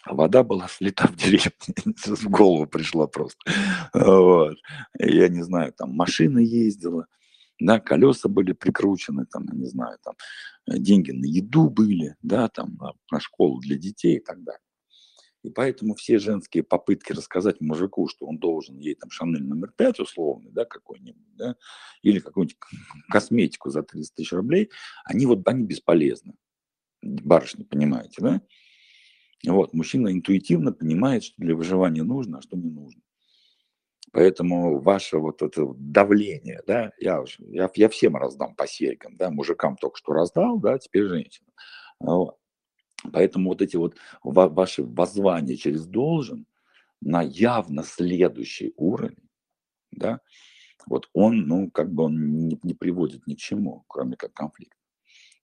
[0.04, 1.50] а вода была слита в деревне,
[2.06, 3.38] в голову пришла просто.
[3.92, 4.56] Вот.
[4.98, 7.06] Я не знаю, там машина ездила,
[7.58, 10.14] да, колеса были прикручены, там, не знаю, там,
[10.66, 12.78] деньги на еду были, да, там,
[13.10, 14.60] на, школу для детей и так далее.
[15.42, 20.00] И поэтому все женские попытки рассказать мужику, что он должен ей там Шанель номер пять
[20.00, 21.56] условный, да, какой-нибудь, да,
[22.02, 22.56] или какую-нибудь
[23.10, 24.70] косметику за 30 тысяч рублей,
[25.04, 26.34] они вот, они бесполезны.
[27.02, 28.40] Барышни, понимаете, да?
[29.46, 33.02] Вот, мужчина интуитивно понимает, что для выживания нужно, а что не нужно.
[34.12, 39.76] Поэтому ваше вот это давление, да, я, я, я всем раздам по серьгам, да, мужикам
[39.76, 41.50] только что раздал, да, теперь женщинам.
[41.98, 42.36] Вот.
[43.12, 46.46] Поэтому вот эти вот ваши воззвания через должен
[47.00, 49.28] на явно следующий уровень,
[49.90, 50.20] да,
[50.86, 54.76] вот он, ну, как бы он не, не приводит ни к чему, кроме как конфликта.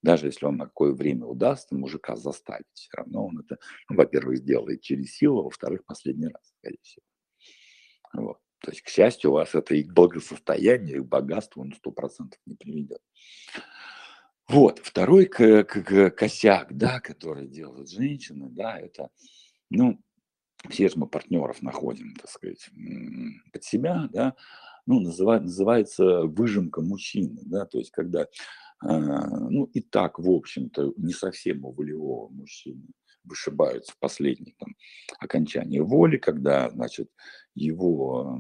[0.02, 3.58] Даже если он на какое время удастся мужика заставить, все равно он это,
[3.90, 7.04] ну, во-первых, сделает через силу, а во-вторых, последний раз, скорее всего.
[8.14, 8.38] Вот.
[8.62, 11.92] То есть, к счастью, у вас это и к благосостоянию, и к богатству на сто
[11.92, 13.02] процентов не приведет.
[14.48, 19.10] Вот, второй к, к, косяк, да, который делают женщины, да, это,
[19.70, 20.02] ну,
[20.70, 22.70] все же мы партнеров находим, так сказать,
[23.54, 24.36] под себя, да,
[24.86, 28.28] ну, называет, называется выжимка мужчины, да, то есть когда,
[28.82, 32.88] ну, и так, в общем-то, не совсем у волевого мужчины
[33.24, 34.76] вышибаются в последних там,
[35.20, 37.12] окончании воли, когда, значит,
[37.54, 38.40] его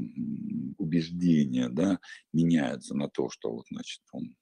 [0.77, 1.99] убеждения, да,
[2.33, 4.35] меняются на то, что вот, значит, он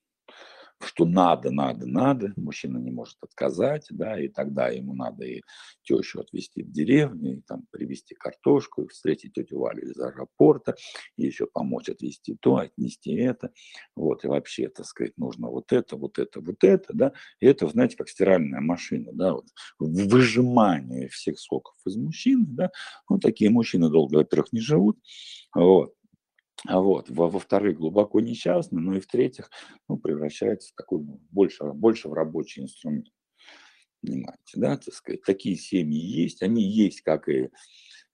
[0.84, 5.42] что надо, надо, надо, мужчина не может отказать, да, и тогда ему надо и
[5.84, 10.76] тещу отвезти в деревню, и там привезти картошку, и встретить тетю Валю из аэропорта,
[11.18, 13.52] и еще помочь отвезти то, отнести это,
[13.96, 17.68] вот, и вообще, так сказать, нужно вот это, вот это, вот это, да, и это,
[17.68, 19.46] знаете, как стиральная машина, да, вот,
[19.80, 22.72] выжимание всех соков из мужчины, да,
[23.10, 24.98] вот такие мужчины долго, во-первых, не живут,
[25.54, 25.94] вот,
[26.68, 29.50] вот, во-вторых, глубоко несчастны, ну и в-третьих,
[29.88, 33.08] ну, превращается в такой ну, больше, больше в рабочий инструмент.
[34.02, 37.50] Понимаете, да, так сказать, такие семьи есть, они есть, как и э,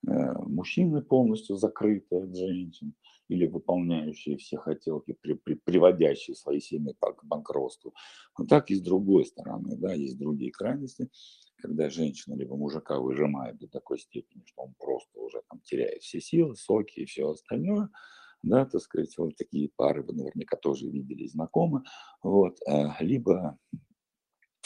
[0.04, 2.94] мужчины полностью закрытые от женщин,
[3.28, 7.96] или выполняющие все хотелки, при, при, приводящие свои семьи к банкротству.
[8.38, 11.10] Но так и с другой стороны, да, есть другие крайности,
[11.58, 16.20] когда женщина либо мужика выжимает до такой степени, что он просто уже там теряет все
[16.22, 17.90] силы, соки и все остальное–
[18.46, 21.84] да, так сказать, вот такие пары вы наверняка тоже видели, знакомы,
[22.22, 23.58] вот, а, либо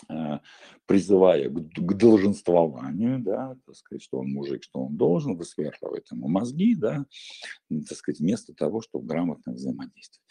[0.07, 0.41] а,
[0.85, 6.27] призывая к, к долженствованию, да, так сказать, что он мужик, что он должен, высверливает ему
[6.27, 7.05] мозги, да,
[7.69, 10.27] так сказать, вместо того, чтобы грамотно взаимодействовать.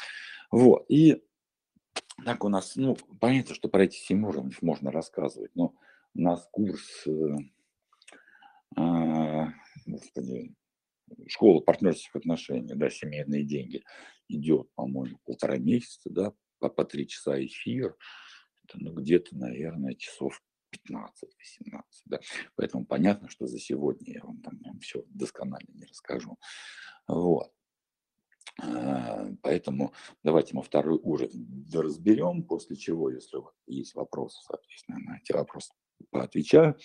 [0.51, 1.23] Вот, и
[2.25, 5.75] так у нас, ну, понятно, что про эти семь уровней можно рассказывать, но
[6.15, 7.37] у нас курс, э,
[8.77, 9.53] а,
[9.87, 10.55] господи,
[11.29, 13.83] школа партнерских отношений, да, семейные деньги,
[14.29, 17.97] идет, по-моему, полтора месяца, да, по, по три часа эфир,
[18.65, 20.43] это, ну, где-то, наверное, часов
[20.89, 22.21] 15-18, да.
[22.57, 26.39] Поэтому понятно, что за сегодня я вам там все досконально не расскажу.
[27.07, 27.51] Вот.
[28.61, 29.93] А, поэтому
[30.23, 35.73] давайте мы второй уровень разберем, после чего, если есть вопросы, соответственно, на эти вопросы
[36.11, 36.77] поотвечаю,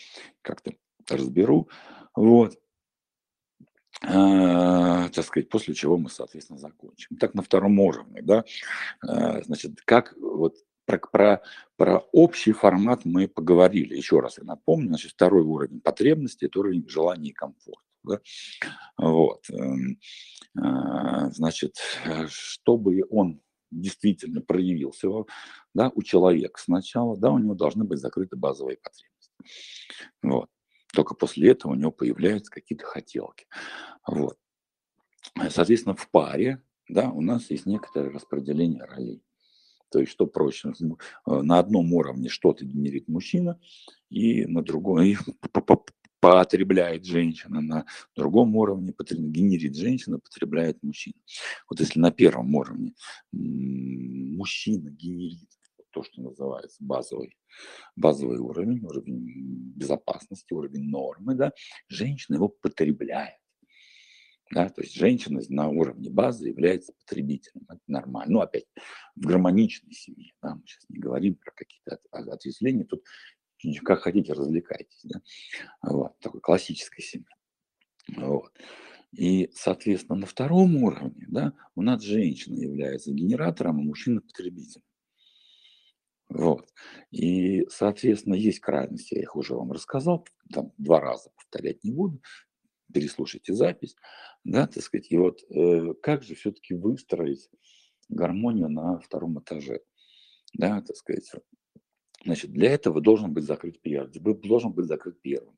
[0.41, 0.73] как-то
[1.09, 1.69] разберу.
[2.15, 2.59] Вот.
[4.05, 7.15] А, так сказать, после чего мы, соответственно, закончим.
[7.17, 8.43] Так, на втором уровне, да,
[9.01, 11.41] а, значит, как вот про, про,
[11.77, 13.95] про общий формат мы поговорили.
[13.95, 17.81] Еще раз я напомню, значит, второй уровень потребностей– это уровень желания и комфорта.
[18.03, 18.19] Да?
[18.97, 19.49] Вот.
[19.49, 19.99] Эм,
[20.59, 21.77] а, значит,
[22.27, 23.39] чтобы он
[23.71, 25.07] действительно проявился
[25.73, 29.31] да, у человека сначала, да, у него должны быть закрыты базовые потребности.
[30.21, 30.49] Вот.
[30.93, 33.47] Только после этого у него появляются какие-то хотелки.
[34.07, 34.37] Вот.
[35.49, 39.23] Соответственно, в паре да, у нас есть некоторое распределение ролей.
[39.89, 43.59] То есть, что проще, э, на одном уровне что-то генерит мужчина,
[44.09, 45.15] и на другом и
[46.19, 47.85] потребляет женщина, на
[48.15, 51.15] другом уровне генерит женщина, потребляет мужчина.
[51.69, 52.93] Вот если на первом уровне
[53.31, 55.49] мужчина генерит
[55.93, 57.37] то, что называется базовый,
[57.95, 61.53] базовый уровень, уровень безопасности, уровень нормы, да,
[61.87, 63.37] женщина его потребляет.
[64.51, 67.65] Да, то есть женщина на уровне базы является потребителем.
[67.69, 68.33] Это нормально.
[68.33, 68.65] Ну, опять,
[69.15, 70.31] в гармоничной семье.
[70.41, 72.85] Да, мы сейчас не говорим про какие-то ответвления.
[72.85, 73.03] Тут
[73.83, 75.01] как хотите, развлекайтесь.
[75.05, 75.21] Да?
[75.81, 77.35] Вот, такой классической семье.
[78.15, 78.51] Вот.
[79.11, 84.83] И, соответственно, на втором уровне да, у нас женщина является генератором, а мужчина потребителем.
[86.33, 86.67] Вот.
[87.11, 92.21] И, соответственно, есть крайности, я их уже вам рассказал, там два раза повторять не буду,
[92.91, 93.95] переслушайте запись,
[94.43, 95.11] да, так сказать.
[95.11, 97.49] И вот э, как же все-таки выстроить
[98.09, 99.81] гармонию на втором этаже,
[100.53, 101.31] да, так сказать.
[102.25, 105.55] Значит, для этого должен быть закрыт первый, должен быть закрыт первым,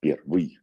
[0.00, 0.58] первый,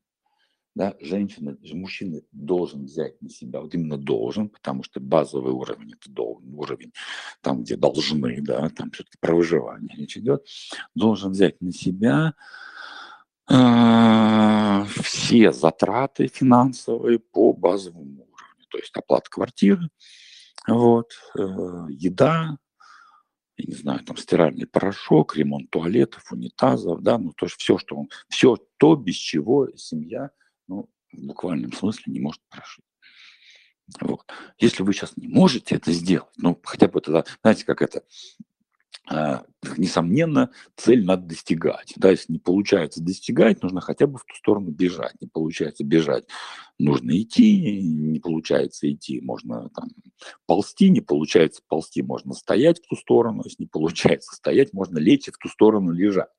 [0.75, 6.11] да, женщина, мужчина должен взять на себя, вот именно должен, потому что базовый уровень, это
[6.11, 6.91] должен, уровень
[7.41, 10.45] там, где должны, да, там все-таки про выживание речь идет,
[10.93, 12.33] должен взять на себя
[13.49, 19.89] э, все затраты финансовые по базовому уровню, то есть оплата квартиры,
[20.67, 21.41] вот, э,
[21.89, 22.57] еда,
[23.55, 27.95] я не знаю, там стиральный порошок, ремонт туалетов, унитазов, да, ну то есть все, что
[27.95, 30.31] он, все то, без чего семья
[30.67, 32.85] ну, в буквальном смысле не может прожить.
[34.01, 34.23] Вот.
[34.57, 38.03] Если вы сейчас не можете это сделать, ну, хотя бы тогда, знаете, как это,
[39.07, 39.43] а,
[39.77, 41.93] несомненно, цель надо достигать.
[41.95, 45.13] Да, если не получается достигать, нужно хотя бы в ту сторону бежать.
[45.21, 46.25] Не получается бежать,
[46.79, 47.81] нужно идти.
[47.83, 49.89] Не получается идти, можно там,
[50.47, 50.89] ползти.
[50.89, 53.43] Не получается ползти, можно стоять в ту сторону.
[53.45, 56.29] Если не получается стоять, можно лечь и в ту сторону лежать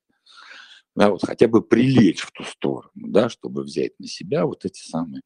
[0.97, 4.81] да, вот хотя бы прилечь в ту сторону, да, чтобы взять на себя вот эти
[4.81, 5.23] самые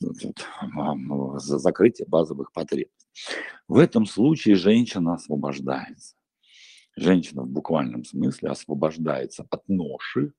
[0.00, 0.16] вот,
[0.74, 3.06] вот, закрытие базовых потребностей.
[3.68, 6.16] В этом случае женщина освобождается.
[6.96, 10.32] Женщина в буквальном смысле освобождается от ноши,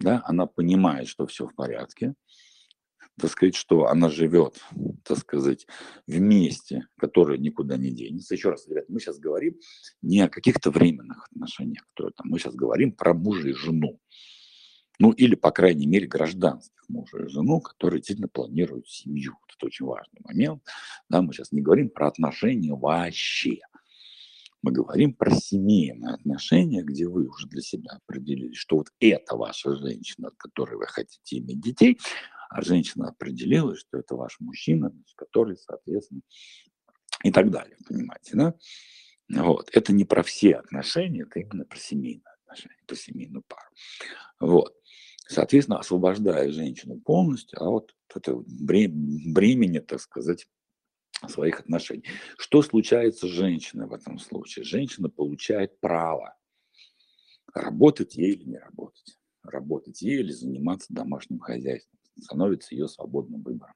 [0.00, 2.14] да, она понимает, что все в порядке,
[3.18, 4.60] так сказать, что она живет,
[5.04, 5.66] так сказать,
[6.06, 8.34] вместе, которое никуда не денется.
[8.34, 9.56] Еще раз, ребят, мы сейчас говорим
[10.02, 14.00] не о каких-то временных отношениях, которые там, мы сейчас говорим про мужа и жену.
[15.00, 19.34] Ну, или, по крайней мере, гражданских мужа и жену, которые действительно планируют семью.
[19.56, 20.62] Это очень важный момент.
[21.08, 23.58] Да, мы сейчас не говорим про отношения вообще.
[24.60, 29.76] Мы говорим про семейные отношения, где вы уже для себя определили, что вот это ваша
[29.76, 31.98] женщина, от которой вы хотите иметь детей,
[32.48, 36.22] а женщина определилась, что это ваш мужчина, который, соответственно,
[37.22, 38.54] и так далее, понимаете, да?
[39.30, 39.68] Вот.
[39.72, 43.68] Это не про все отношения, это именно про семейные отношения, про семейную пару.
[44.40, 44.74] Вот.
[45.28, 50.46] Соответственно, освобождая женщину полностью, а вот это бремени, так сказать,
[51.28, 52.04] своих отношений.
[52.38, 54.64] Что случается с женщиной в этом случае?
[54.64, 56.36] Женщина получает право
[57.52, 59.18] работать ей или не работать.
[59.42, 63.74] Работать ей или заниматься домашним хозяйством становится ее свободным выбором.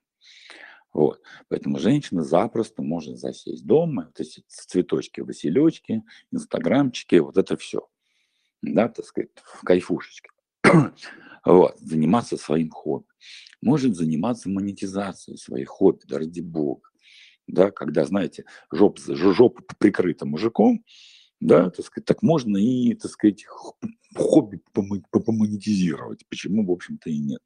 [0.92, 1.22] Вот.
[1.48, 7.88] Поэтому женщина запросто может засесть дома, вот эти цветочки, василечки, инстаграмчики, вот это все.
[8.60, 10.28] Да, так сказать, в кайфушечке.
[11.44, 11.78] вот.
[11.78, 13.06] Заниматься своим хобби.
[13.62, 16.88] Может заниматься монетизацией своих хобби, да ради бога.
[17.46, 20.84] Да, когда, знаете, жоп, жопа прикрыта мужиком,
[21.40, 23.44] да, так сказать, так можно и, так сказать,
[24.14, 26.24] хобби помонетизировать.
[26.28, 27.40] Почему, в общем-то, и нет.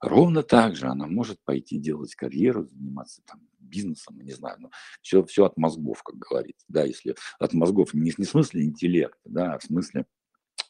[0.00, 4.70] Ровно так же она может пойти делать карьеру, заниматься там бизнесом, не знаю, ну,
[5.02, 9.20] все, все от мозгов, как говорится, да, если от мозгов не, не в смысле интеллекта,
[9.26, 10.06] да, а в смысле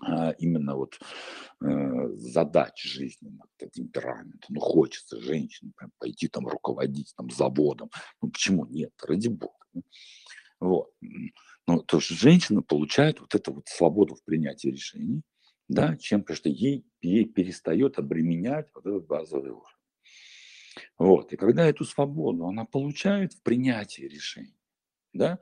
[0.03, 0.99] а, именно вот
[1.63, 8.67] э, задач жизненных, темперамента, ну, хочется женщине прям пойти там руководить там заводом, ну, почему
[8.67, 9.55] нет, ради бога,
[10.59, 10.91] вот,
[11.67, 15.23] ну, то есть женщина получает вот эту вот свободу в принятии решений,
[15.71, 19.77] да, чем, потому что ей, ей перестает обременять вот этот базовый уровень.
[20.99, 21.33] Вот.
[21.33, 24.59] И когда эту свободу она получает в принятии решений,
[25.13, 25.39] да,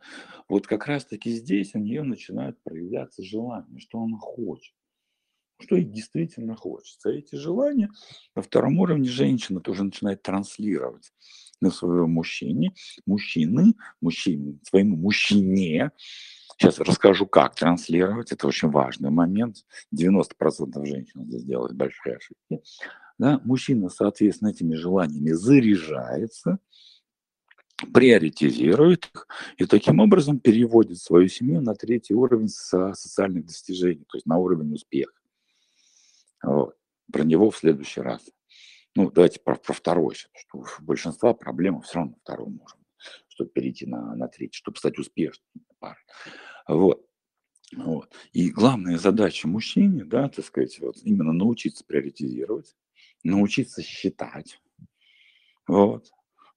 [0.46, 4.74] вот как раз-таки здесь у нее начинает проявляться желание, что она хочет,
[5.60, 7.08] что ей действительно хочется.
[7.08, 7.90] Эти желания
[8.34, 11.10] на втором уровне женщина тоже начинает транслировать
[11.62, 12.74] на своего мужчине,
[13.06, 13.72] мужчины,
[14.02, 15.90] мужчине, своему мужчине,
[16.58, 18.32] Сейчас расскажу, как транслировать.
[18.32, 19.64] Это очень важный момент.
[19.94, 22.60] 90% женщин здесь делают большие ошибки.
[23.16, 23.40] Да?
[23.44, 26.58] Мужчина, соответственно, этими желаниями заряжается,
[27.94, 34.26] приоритизирует их и таким образом переводит свою семью на третий уровень социальных достижений, то есть
[34.26, 35.12] на уровень успеха.
[36.42, 36.74] Вот.
[37.12, 38.22] Про него в следующий раз.
[38.96, 42.86] Ну, давайте про, про второй, что у большинства проблем все равно втором уровне,
[43.28, 45.44] чтобы перейти на, на третий, чтобы стать успешной
[45.78, 46.02] парой.
[46.66, 47.04] Вот.
[47.76, 48.14] Вот.
[48.32, 52.74] И главная задача мужчине, да, так сказать, вот, именно научиться приоритизировать,
[53.24, 54.60] научиться считать,
[55.66, 56.10] вот,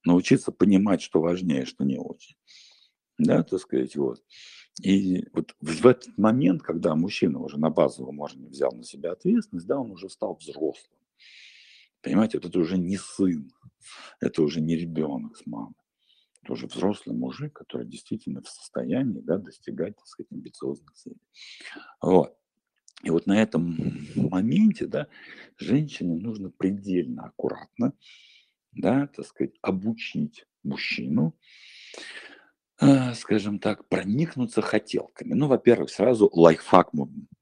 [0.05, 2.38] научиться понимать, что важнее, что не очень.
[3.17, 4.24] Да, так сказать, вот.
[4.82, 9.67] И вот в этот момент, когда мужчина уже на базовом уровне взял на себя ответственность,
[9.67, 10.97] да, он уже стал взрослым.
[12.01, 13.51] Понимаете, вот это уже не сын,
[14.22, 15.76] это уже не ребенок с мамой
[16.46, 21.22] тоже взрослый мужик, который действительно в состоянии да, достигать, так сказать, амбициозных целей.
[22.02, 22.36] Вот.
[23.04, 23.78] И вот на этом
[24.16, 25.08] моменте, да,
[25.58, 27.94] женщине нужно предельно аккуратно,
[28.72, 31.36] да, так сказать, обучить мужчину,
[32.80, 35.34] э, скажем так, проникнуться хотелками.
[35.34, 36.92] Ну, во-первых, сразу лайфхак,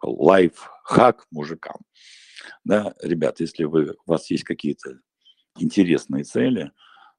[0.01, 1.77] лайфхак мужикам.
[2.63, 4.99] Да, ребят, если вы, у вас есть какие-то
[5.57, 6.71] интересные цели,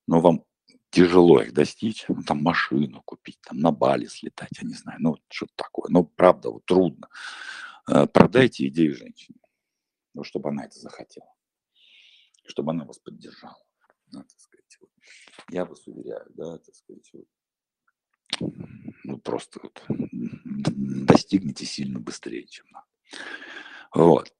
[0.06, 0.44] но вам
[0.90, 5.16] тяжело их достичь, ну, там машину купить, там на Бали слетать, я не знаю, ну
[5.28, 7.08] что-то такое, но правда вот трудно.
[7.88, 9.40] Э, продайте идею женщине,
[10.14, 11.32] ну, чтобы она это захотела,
[12.46, 13.62] чтобы она вас поддержала.
[14.08, 14.90] Да, так сказать, вот.
[15.50, 18.54] Я вас уверяю, да, так сказать, вот,
[19.04, 22.86] ну просто вот, достигнете сильно быстрее, чем надо.
[23.94, 24.34] Вот.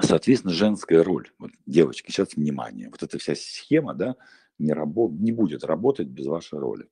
[0.00, 1.30] Соответственно, женская роль.
[1.38, 2.88] Вот, девочки, сейчас внимание.
[2.88, 4.16] Вот эта вся схема, да,
[4.58, 6.88] не, рабо- не будет работать без вашей роли.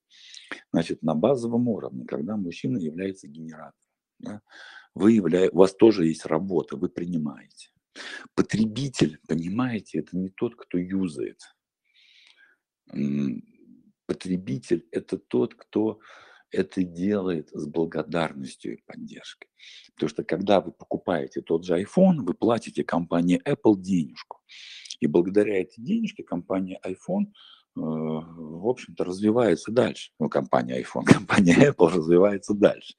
[0.71, 3.73] Значит, на базовом уровне, когда мужчина является генератором,
[4.19, 4.41] да,
[4.93, 5.49] вы явля...
[5.51, 7.69] у вас тоже есть работа, вы принимаете.
[8.35, 11.39] Потребитель, понимаете, это не тот, кто юзает.
[14.05, 15.99] Потребитель– это тот, кто
[16.51, 19.49] это делает с благодарностью и поддержкой.
[19.95, 24.39] Потому что когда вы покупаете тот же iPhone, вы платите компании Apple денежку.
[25.01, 27.29] И благодаря этой денежке компания iPhone, э,
[27.75, 30.11] в общем-то, развивается дальше.
[30.19, 32.93] Ну, компания iPhone, компания Apple развивается дальше.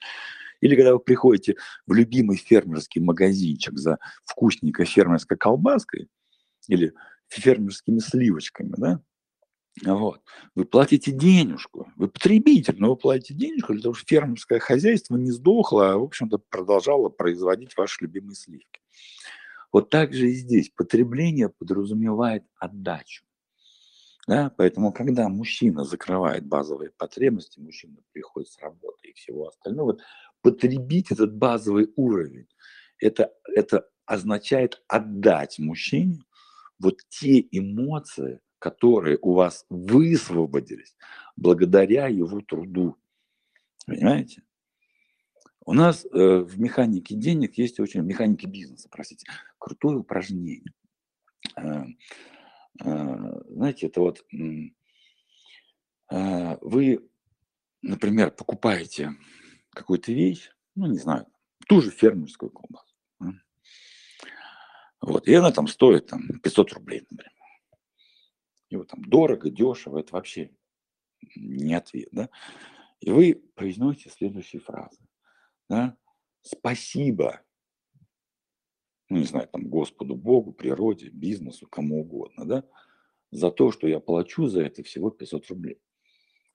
[0.61, 6.09] Или когда вы приходите в любимый фермерский магазинчик за вкусненькой фермерской колбаской
[6.69, 6.93] или
[7.29, 9.01] фермерскими сливочками, да,
[9.85, 10.21] вот.
[10.55, 15.31] Вы платите денежку, вы потребитель, но вы платите денежку для того, чтобы фермерское хозяйство не
[15.31, 18.81] сдохло, а, в общем-то, продолжало производить ваши любимые сливки.
[19.73, 20.69] Вот так же и здесь.
[20.69, 23.25] Потребление подразумевает отдачу.
[24.29, 24.53] Да?
[24.57, 29.99] Поэтому, когда мужчина закрывает базовые потребности, мужчина приходит с работы и всего остального,
[30.43, 32.47] потребить этот базовый уровень,
[32.99, 36.23] это, это означает отдать мужчине
[36.79, 40.95] вот те эмоции, которые у вас высвободились
[41.37, 42.97] благодаря его труду.
[43.87, 44.43] Понимаете?
[45.65, 49.27] У нас э, в механике денег есть очень, в механике бизнеса, простите,
[49.59, 50.73] крутое упражнение.
[51.57, 51.85] Э,
[52.85, 54.25] э, знаете, это вот
[56.11, 57.09] э, вы,
[57.81, 59.13] например, покупаете
[59.71, 61.27] какую-то вещь, ну, не знаю,
[61.69, 62.95] ту же фермерскую колбасу.
[65.01, 67.33] Вот, и она там стоит там, 500 рублей, например.
[68.69, 70.51] И вот там дорого, дешево, это вообще
[71.35, 72.29] не ответ, да?
[73.01, 75.01] И вы произносите следующие фразы,
[75.73, 75.97] да?
[76.43, 77.41] Спасибо,
[79.09, 82.65] ну, не знаю, там, Господу Богу, природе, бизнесу, кому угодно, да,
[83.31, 85.81] за то, что я плачу за это всего 500 рублей.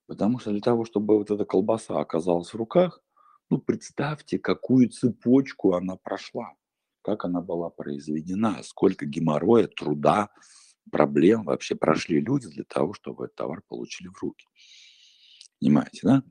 [0.06, 3.02] Потому что для того, чтобы вот эта колбаса оказалась в руках,
[3.50, 6.54] ну, представьте, какую цепочку она прошла,
[7.02, 10.30] как она была произведена, сколько геморроя, труда,
[10.92, 14.46] проблем вообще прошли люди для того, чтобы этот товар получили в руки.
[15.60, 16.22] Понимаете, да?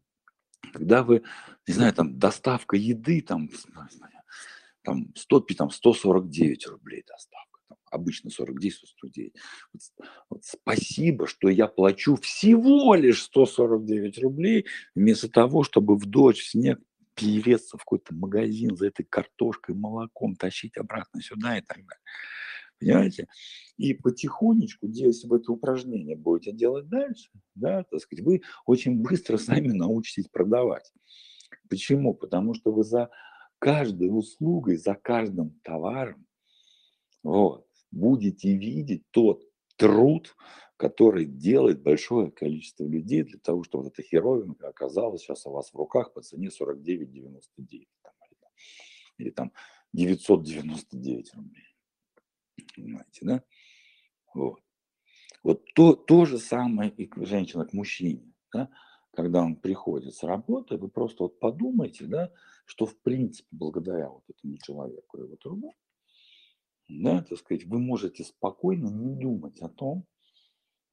[0.73, 1.23] Когда вы,
[1.67, 3.49] не знаю, там доставка еды, там,
[4.83, 9.33] там, 100, там 149 рублей доставка, там, обычно 49, 149.
[9.73, 9.81] Вот,
[10.29, 14.65] вот спасибо, что я плачу всего лишь 149 рублей,
[14.95, 16.79] вместо того, чтобы в дождь, в снег
[17.15, 22.03] переться в какой-то магазин за этой картошкой, молоком, тащить обратно сюда и так далее.
[22.79, 23.27] Понимаете?
[23.77, 29.37] И потихонечку, если вы это упражнение будете делать дальше, да, так сказать, вы очень быстро
[29.37, 30.91] сами научитесь продавать.
[31.69, 32.13] Почему?
[32.13, 33.09] Потому что вы за
[33.59, 36.25] каждой услугой, за каждым товаром
[37.23, 39.43] вот, будете видеть тот
[39.75, 40.35] труд,
[40.77, 45.71] который делает большое количество людей для того, чтобы вот эта херовинка оказалась сейчас у вас
[45.71, 48.13] в руках по цене 49,99 там,
[49.17, 49.51] или там
[49.93, 51.66] 999 рублей.
[52.75, 53.43] Понимаете, да?
[54.33, 54.61] Вот.
[55.43, 58.33] Вот то, то же самое и к женщине, к мужчине.
[58.53, 58.69] Да?
[59.13, 62.31] Когда он приходит с работы, вы просто вот подумайте, да,
[62.65, 65.73] что в принципе благодаря вот этому человеку его труду,
[66.87, 70.05] да, так сказать, вы можете спокойно не думать о том,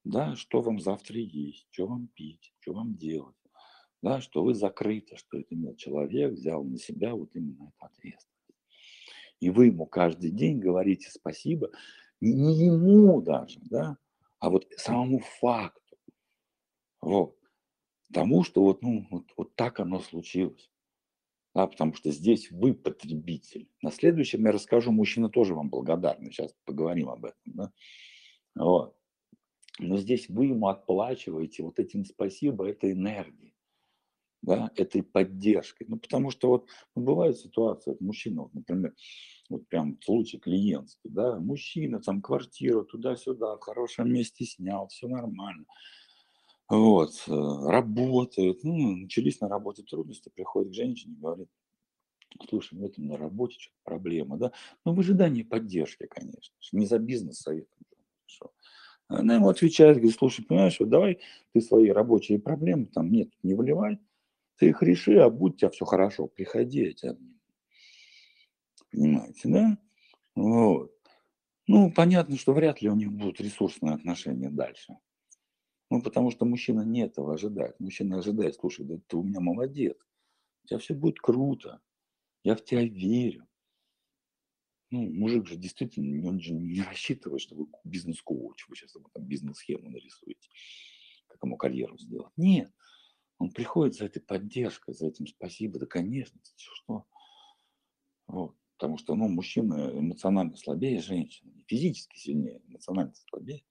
[0.04, 3.36] да, что вам завтра есть, что вам пить, что вам делать,
[4.02, 8.33] да, что вы закрыты, что этот человек взял на себя вот именно эту ответственность
[9.40, 11.70] и вы ему каждый день говорите спасибо,
[12.20, 13.98] не ему даже, да,
[14.38, 15.96] а вот самому факту.
[17.00, 17.36] Вот.
[18.12, 20.70] Тому, что вот, ну, вот, вот так оно случилось.
[21.54, 23.68] Да, потому что здесь вы потребитель.
[23.80, 26.30] На следующем я расскажу, мужчина тоже вам благодарны.
[26.30, 27.42] Сейчас поговорим об этом.
[27.44, 27.72] Да?
[28.56, 28.96] Вот.
[29.78, 33.53] Но здесь вы ему отплачиваете вот этим спасибо, этой энергией
[34.44, 35.86] да, этой поддержкой.
[35.88, 38.94] Ну, потому что вот ну, бывает ситуация, вот мужчина, вот, например,
[39.48, 45.64] вот прям случай клиентский, да, мужчина, там, квартиру туда-сюда, в хорошем месте снял, все нормально.
[46.68, 51.48] Вот, э, работает, ну, начались на работе трудности, приходит к женщине, говорит,
[52.48, 54.52] слушай, вот на работе что-то проблема, да,
[54.84, 57.78] но в ожидании поддержки, конечно, не за бизнес советом.
[59.06, 61.20] Она ему отвечает, говорит, слушай, понимаешь, вот давай
[61.52, 63.98] ты свои рабочие проблемы там нет, не выливай,
[64.56, 67.16] ты их реши, а будь у тебя все хорошо, приходи, я тебя
[68.94, 69.78] Понимаете, да?
[70.36, 70.92] Вот.
[71.66, 74.96] Ну, понятно, что вряд ли у них будут ресурсные отношения дальше.
[75.90, 77.78] Ну, потому что мужчина не этого ожидает.
[77.80, 79.96] Мужчина ожидает, слушай, да ты у меня молодец,
[80.62, 81.80] у тебя все будет круто,
[82.44, 83.46] я в тебя верю.
[84.90, 89.90] Ну, мужик же действительно, он же не рассчитывает, что вы бизнес-коуч, вы сейчас там бизнес-схему
[89.90, 90.48] нарисуете,
[91.26, 92.32] как ему карьеру сделать.
[92.36, 92.70] Нет,
[93.38, 97.06] он приходит за этой поддержкой, за этим спасибо, да, конечно, что.
[98.26, 98.56] Вот.
[98.76, 103.64] Потому что, ну, мужчина эмоционально слабее женщины, физически сильнее, эмоционально слабее.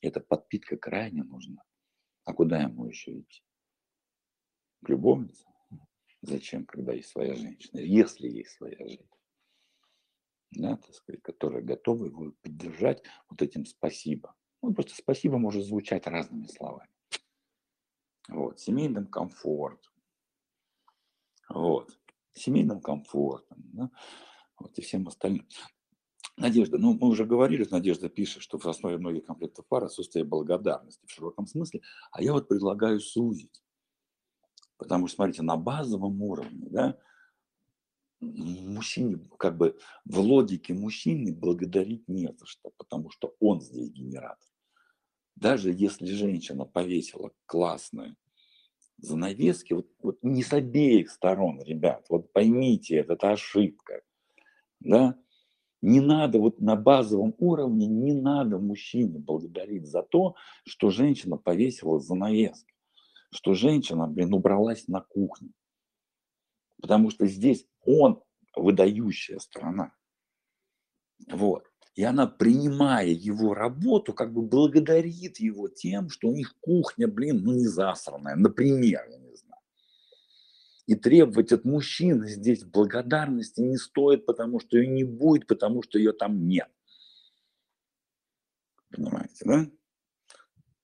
[0.00, 1.62] И эта подпитка крайне нужна.
[2.24, 3.42] А куда ему еще идти?
[4.84, 5.46] К любовнице?
[6.22, 7.80] Зачем, когда есть своя женщина?
[7.80, 9.16] Если есть своя женщина
[10.52, 14.34] да, так сказать, которые готовы его поддержать вот этим спасибо.
[14.62, 16.90] Ну, просто спасибо может звучать разными словами.
[18.28, 19.92] Вот, семейным комфортом.
[21.48, 21.96] Вот,
[22.32, 23.90] семейным комфортом, да,
[24.58, 25.46] вот и всем остальным.
[26.36, 31.06] Надежда, ну мы уже говорили, Надежда пишет, что в основе многих комплектов пар отсутствие благодарности
[31.06, 31.80] в широком смысле,
[32.10, 33.62] а я вот предлагаю сузить.
[34.76, 36.98] Потому что, смотрите, на базовом уровне, да,
[38.20, 44.48] мужчине, как бы в логике мужчины благодарить не за что, потому что он здесь генератор.
[45.36, 48.16] Даже если женщина повесила классные
[48.96, 54.00] занавески, вот, вот не с обеих сторон, ребят, вот поймите, это, это ошибка,
[54.80, 55.18] да,
[55.82, 60.34] не надо вот на базовом уровне, не надо мужчине благодарить за то,
[60.64, 62.72] что женщина повесила занавески,
[63.30, 65.50] что женщина, блин, убралась на кухне.
[66.80, 68.22] Потому что здесь он
[68.54, 69.92] выдающая сторона.
[71.28, 71.70] Вот.
[71.96, 77.40] И она, принимая его работу, как бы благодарит его тем, что у них кухня, блин,
[77.42, 79.62] ну не засранная, например, я не знаю.
[80.86, 85.98] И требовать от мужчины здесь благодарности не стоит, потому что ее не будет, потому что
[85.98, 86.68] ее там нет.
[88.90, 89.66] Понимаете, да?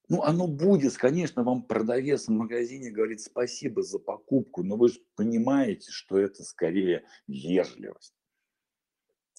[0.09, 4.99] Ну, оно будет, конечно, вам продавец в магазине говорит спасибо за покупку, но вы же
[5.15, 8.15] понимаете, что это скорее вежливость,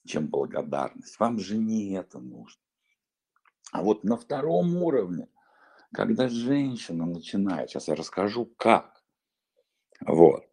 [0.05, 1.18] чем благодарность.
[1.18, 2.60] Вам же не это нужно.
[3.72, 5.28] А вот на втором уровне,
[5.93, 9.02] когда женщина начинает, сейчас я расскажу как,
[10.01, 10.44] вот,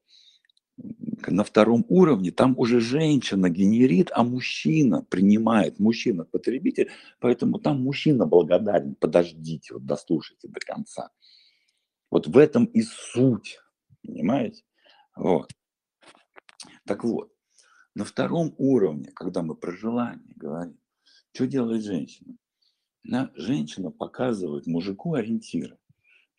[1.28, 8.26] на втором уровне там уже женщина генерит, а мужчина принимает, мужчина потребитель, поэтому там мужчина
[8.26, 8.96] благодарен.
[8.96, 11.12] Подождите, вот дослушайте до конца.
[12.10, 13.60] Вот в этом и суть,
[14.04, 14.64] понимаете?
[15.16, 15.52] Вот.
[16.86, 17.31] Так вот,
[17.96, 20.80] на втором уровне, когда мы про желание говорим,
[21.34, 22.38] что делает женщина?
[23.04, 25.78] Она, женщина показывает мужику ориентиры.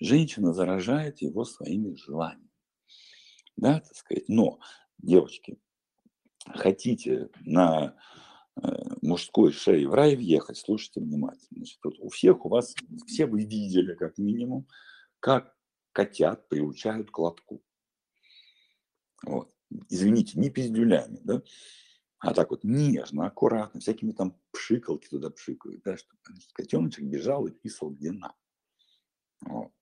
[0.00, 2.52] Женщина заражает его своими желаниями
[3.56, 4.28] да, так сказать.
[4.28, 4.58] Но,
[4.98, 5.58] девочки,
[6.46, 7.96] хотите на
[8.60, 8.68] э,
[9.02, 11.58] мужской шее в рай въехать, слушайте внимательно.
[11.58, 12.74] Значит, вот у всех у вас,
[13.06, 14.66] все вы видели как минимум,
[15.20, 15.54] как
[15.92, 17.62] котят приучают к лотку.
[19.24, 19.54] Вот.
[19.88, 21.42] Извините, не пиздюлями, да,
[22.18, 26.20] а так вот нежно, аккуратно, всякими там пшикалки туда пшикают, да, чтобы
[26.52, 28.34] котеночек бежал и писал где надо.
[29.42, 29.72] Вот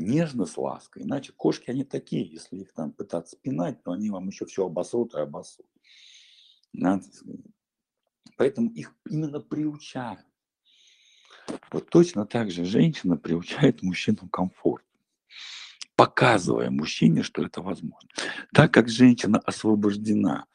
[0.00, 1.02] нежно с лаской.
[1.02, 5.14] Иначе кошки, они такие, если их там пытаться пинать, то они вам еще все обосрут
[5.14, 5.68] и обосрут.
[6.72, 7.04] Надо
[8.36, 10.24] Поэтому их именно приучают.
[11.72, 14.86] Вот точно так же женщина приучает мужчину к комфорту,
[16.00, 18.08] показывая мужчине, что это возможно.
[18.54, 20.46] Так как женщина освобождена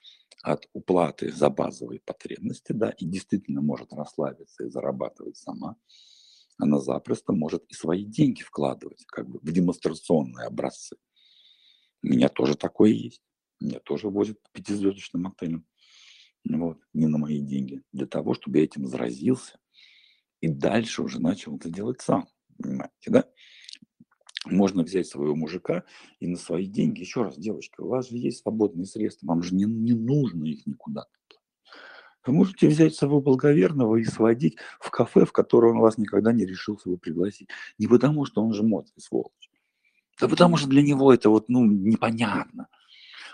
[0.42, 5.76] от уплаты за базовые потребности, да, и действительно может расслабиться и зарабатывать сама,
[6.58, 10.98] она запросто может и свои деньги вкладывать как бы в демонстрационные образцы.
[12.02, 13.22] У меня тоже такое есть.
[13.60, 15.64] Меня тоже возят по пятизвездочным отелям.
[16.50, 17.84] Вот, не на мои деньги.
[17.92, 19.60] Для того, чтобы я этим заразился.
[20.42, 22.28] И дальше уже начал это делать сам.
[22.58, 23.26] Понимаете, да?
[24.46, 25.84] Можно взять своего мужика
[26.20, 27.02] и на свои деньги.
[27.02, 29.28] Еще раз, девочки, у вас же есть свободные средства.
[29.28, 31.06] Вам же не, не нужно их никуда
[32.26, 36.32] вы можете взять с собой благоверного и сводить в кафе, в которое он вас никогда
[36.32, 37.50] не решился бы пригласить.
[37.78, 39.52] Не потому, что он жмот и сволочь.
[40.20, 42.68] Да потому что для него это вот, ну, непонятно.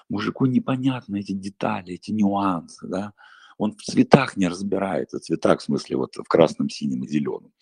[0.10, 3.14] Мужику непонятны эти детали, эти нюансы, да.
[3.58, 5.20] Он в цветах не разбирается.
[5.20, 7.54] В цветах, в смысле, вот в красном, синем и зеленом.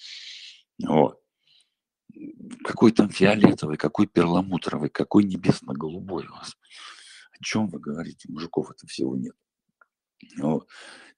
[0.82, 1.20] Вот.
[2.64, 6.58] Какой там фиолетовый, какой перламутровый, какой небесно-голубой у вас.
[7.32, 8.32] О чем вы говорите?
[8.32, 9.36] Мужиков это всего нет.
[10.38, 10.68] Вот.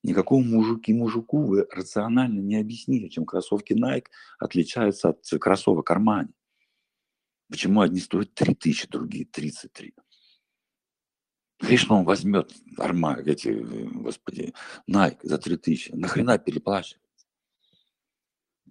[0.04, 4.08] Никакому мужики мужику вы рационально не объяснили, чем кроссовки Nike
[4.40, 6.34] отличаются от кроссовок Armani.
[7.50, 9.94] Почему одни стоят 3 тысячи, другие 33?
[11.60, 14.54] Конечно, он возьмет Armani, эти, господи,
[14.90, 15.92] Nike за 3 тысячи.
[15.92, 17.01] Нахрена переплачивать?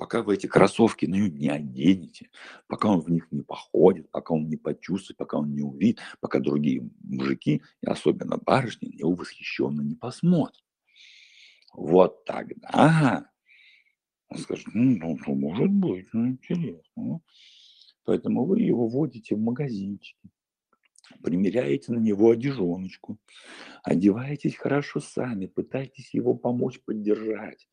[0.00, 2.30] Пока вы эти кроссовки ну, не оденете,
[2.68, 6.40] пока он в них не походит, пока он не почувствует, пока он не увидит, пока
[6.40, 10.64] другие мужики, и особенно барышни, на него восхищенно не посмотрят.
[11.74, 13.28] Вот тогда
[14.30, 17.20] он скажет, ну, ну, ну может быть, ну, интересно.
[18.04, 20.30] Поэтому вы его вводите в магазинчики,
[21.22, 23.18] примеряете на него одежоночку,
[23.82, 27.68] одеваетесь хорошо сами, пытаетесь его помочь, поддержать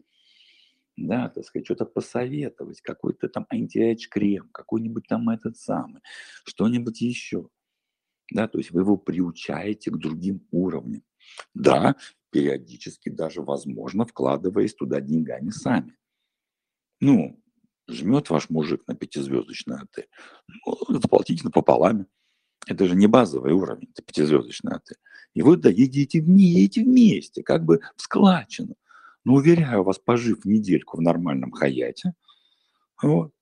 [0.98, 6.02] да, так сказать, что-то посоветовать, какой-то там антиэйдж-крем, какой-нибудь там этот самый,
[6.44, 7.50] что-нибудь еще.
[8.32, 11.04] Да, то есть вы его приучаете к другим уровням.
[11.54, 11.96] Да,
[12.32, 15.96] периодически даже, возможно, вкладываясь туда деньгами сами.
[17.00, 17.40] Ну,
[17.88, 20.10] жмет ваш мужик на пятизвездочный отель,
[20.66, 22.08] ну, заплатите напополами.
[22.66, 24.98] Это же не базовый уровень, это пятизвездочный отель.
[25.36, 28.76] И вы да, едете вместе, вместе, как бы в складчину.
[29.28, 32.14] Но, уверяю вас, пожив недельку в нормальном хаяте,
[33.04, 33.34] вот,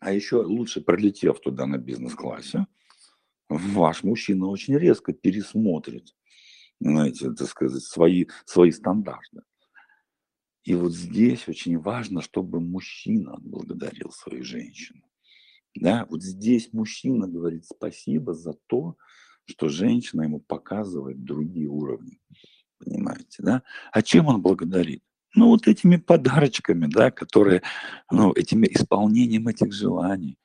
[0.00, 2.66] а еще лучше пролетев туда на бизнес-классе,
[3.50, 6.16] ваш мужчина очень резко пересмотрит,
[6.80, 9.42] знаете, так сказать, свои, свои стандарты.
[10.64, 15.02] И вот здесь очень важно, чтобы мужчина благодарил свою женщину.
[15.74, 18.96] Да, вот здесь мужчина говорит спасибо за то,
[19.44, 22.22] что женщина ему показывает другие уровни
[22.84, 23.62] понимаете, да?
[23.92, 25.02] А чем он благодарит?
[25.34, 27.62] Ну, вот этими подарочками, да, которые,
[28.10, 30.38] ну, этими исполнением этих желаний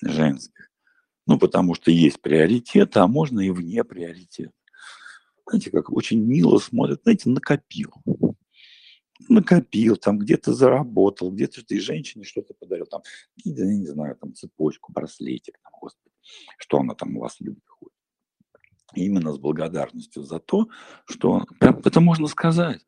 [0.00, 0.70] женских.
[1.26, 4.52] Ну, потому что есть приоритеты, а можно и вне приоритета.
[5.46, 7.92] Знаете, как очень мило смотрят, знаете, накопил.
[9.28, 13.02] Накопил, там где-то заработал, где-то ты женщине что-то подарил, там,
[13.44, 16.14] я не знаю, там цепочку, браслетик, там, господи,
[16.58, 17.62] что она там у вас любит
[18.94, 20.68] именно с благодарностью за то,
[21.06, 22.80] что прям это можно сказать.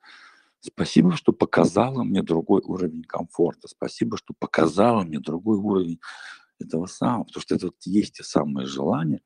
[0.60, 3.68] Спасибо, что показала мне другой уровень комфорта.
[3.68, 6.00] Спасибо, что показала мне другой уровень
[6.58, 7.24] этого самого.
[7.24, 9.20] Потому что это вот есть те самые желания,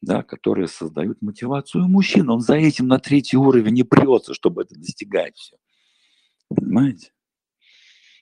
[0.00, 2.30] да, которые создают мотивацию мужчин.
[2.30, 5.56] Он за этим на третий уровень не прется, чтобы это достигать все.
[6.48, 7.12] Понимаете?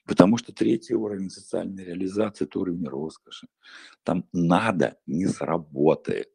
[0.05, 3.47] Потому что третий уровень социальной реализации– это уровень роскоши.
[4.03, 6.29] Там надо не сработает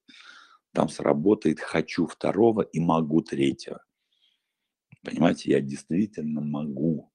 [0.77, 3.83] там сработает «хочу второго и могу третьего».
[5.03, 7.11] Понимаете, я действительно могу,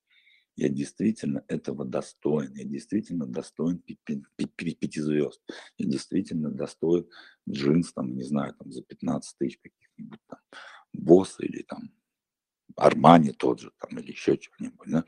[0.56, 5.44] я действительно этого достоин, я действительно достоин пяти звезд,
[5.78, 7.08] я действительно достоин
[7.48, 10.40] джинс, там, не знаю, там за 15 тысяч каких-нибудь там,
[10.92, 11.92] босс или там
[12.76, 15.06] Армани тот же, там, или еще чего-нибудь, да,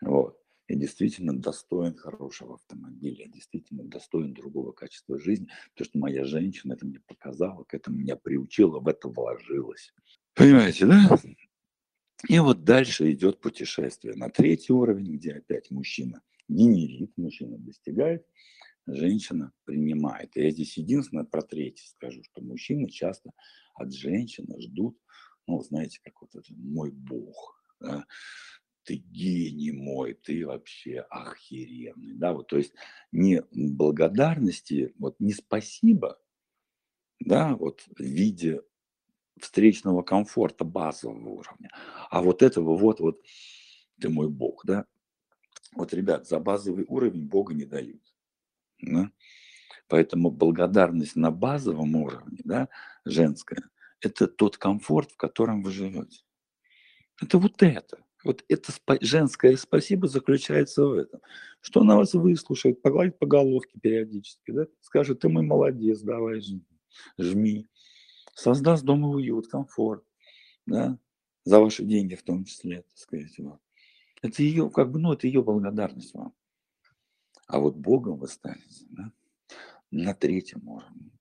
[0.00, 0.36] вот
[0.68, 6.74] я действительно достоин хорошего автомобиля, я действительно достоин другого качества жизни, потому что моя женщина
[6.74, 9.94] это мне показала, к этому меня приучила, в это вложилась.
[10.34, 11.18] Понимаете, да?
[12.28, 18.26] И вот дальше идет путешествие на третий уровень, где опять мужчина генерит, мужчина достигает,
[18.86, 20.36] женщина принимает.
[20.36, 23.30] И я здесь единственное про третий скажу, что мужчины часто
[23.74, 24.98] от женщины ждут,
[25.46, 28.04] ну, знаете, как вот это мой бог, да?
[28.88, 32.72] Ты гений мой, ты вообще охеренный, да, вот, то есть
[33.12, 36.18] не благодарности, вот не спасибо,
[37.20, 38.62] да, вот в виде
[39.38, 41.68] встречного комфорта базового уровня,
[42.08, 43.20] а вот этого вот, вот,
[44.00, 44.86] ты мой бог, да,
[45.72, 48.00] вот, ребят, за базовый уровень Бога не дают,
[48.80, 49.10] да?
[49.86, 52.70] поэтому благодарность на базовом уровне, да,
[53.04, 53.68] женская,
[54.00, 56.22] это тот комфорт, в котором вы живете.
[57.20, 58.07] Это вот это.
[58.28, 61.22] Вот это женское спасибо заключается в этом,
[61.62, 64.66] что она вас выслушает, погладит по головке периодически, да?
[64.82, 66.42] скажет, ты мой молодец, давай
[67.16, 67.66] жми,
[68.34, 70.04] создаст дома уют, комфорт,
[70.66, 70.98] да?
[71.44, 73.32] за ваши деньги в том числе, так сказать.
[73.38, 73.60] Вот.
[74.20, 76.34] Это ее, как бы, ну, это ее благодарность вам.
[77.46, 79.10] А вот Богом вы станете да?
[79.90, 81.17] на третьем уровне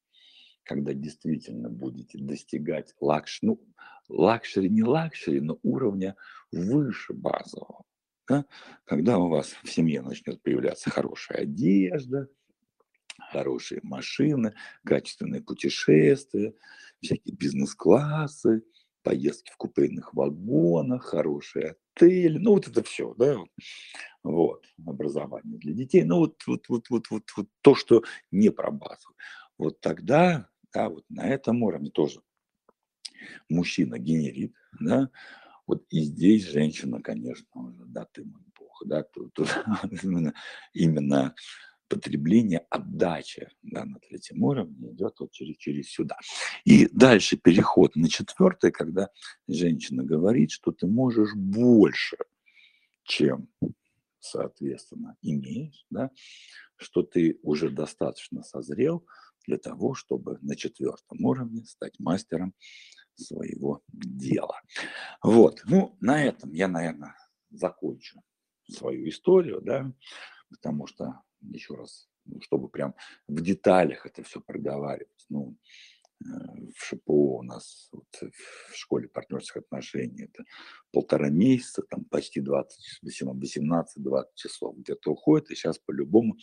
[0.68, 3.60] когда действительно будете достигать lux, ну,
[4.10, 6.16] luxury не luxury, но уровня
[6.52, 7.84] выше базового.
[8.28, 8.46] Да?
[8.84, 12.28] Когда у вас в семье начнет появляться хорошая одежда,
[13.32, 14.54] хорошие машины,
[14.86, 16.54] качественные путешествия,
[17.02, 18.64] всякие бизнес-классы,
[19.04, 23.38] поездки в купейных вагонах, хорошие отели, ну вот это все, да,
[24.24, 28.70] вот, образование для детей, ну вот, вот, вот, вот, вот, вот то, что не про
[28.70, 29.16] базу.
[29.58, 32.22] Вот тогда да, вот на этом уровне тоже
[33.50, 35.10] мужчина генерит, да,
[35.66, 39.48] вот и здесь женщина, конечно, уже, да, ты мой бог, да, тут, тут
[40.04, 40.36] именно,
[40.74, 41.34] именно
[41.90, 46.18] потребление, отдача да, на третьем уровне идет вот через, через сюда.
[46.64, 49.10] И дальше переход на четвертое, когда
[49.48, 52.18] женщина говорит, что ты можешь больше,
[53.04, 53.50] чем,
[54.20, 56.12] соответственно, имеешь, да,
[56.76, 59.04] что ты уже достаточно созрел
[59.48, 62.54] для того, чтобы на четвертом уровне стать мастером
[63.16, 64.62] своего дела.
[65.24, 67.16] Вот, ну, на этом я, наверное,
[67.50, 68.22] закончу
[68.70, 69.92] свою историю, да,
[70.50, 72.94] потому что еще раз, ну, чтобы прям
[73.28, 75.26] в деталях это все проговаривать.
[75.30, 75.58] Ну,
[76.24, 76.28] э,
[76.76, 80.44] в ШПО у нас вот, в школе партнерских отношений это
[80.92, 86.38] полтора месяца, там почти 20, 18-20 часов где-то уходит, и сейчас по-любому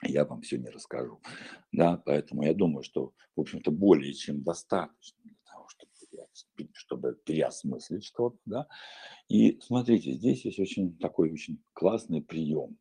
[0.02, 1.20] я вам все не расскажу.
[1.72, 8.04] Да, поэтому я думаю, что, в общем-то, более чем достаточно для того, чтобы, чтобы переосмыслить
[8.04, 8.38] что-то.
[8.44, 8.66] Да.
[9.28, 12.78] И смотрите, здесь есть очень такой очень классный прием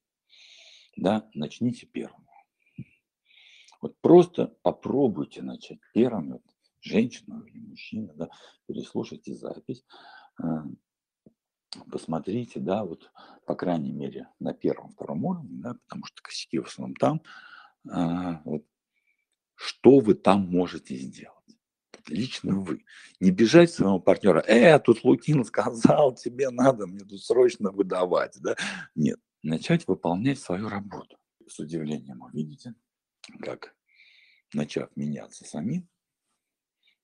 [0.96, 2.26] да, начните первым.
[3.82, 6.44] Вот просто попробуйте начать первым, вот,
[6.82, 8.30] женщина или мужчина, да,
[8.68, 9.86] переслушайте запись,
[10.42, 10.66] а,
[11.92, 13.12] посмотрите, да, вот,
[13.46, 17.22] по крайней мере, на первом, втором уровне, да, потому что косяки в основном там,
[17.90, 18.66] а, вот,
[19.56, 21.36] что вы там можете сделать.
[22.08, 22.86] Лично вы.
[23.20, 28.38] Не бежать своему партнера, э, тут Лукин сказал, тебе надо мне тут срочно выдавать.
[28.42, 28.56] Да?
[28.94, 31.18] Нет, начать выполнять свою работу.
[31.48, 32.76] С удивлением увидите,
[33.42, 33.76] как,
[34.54, 35.88] начав меняться самим,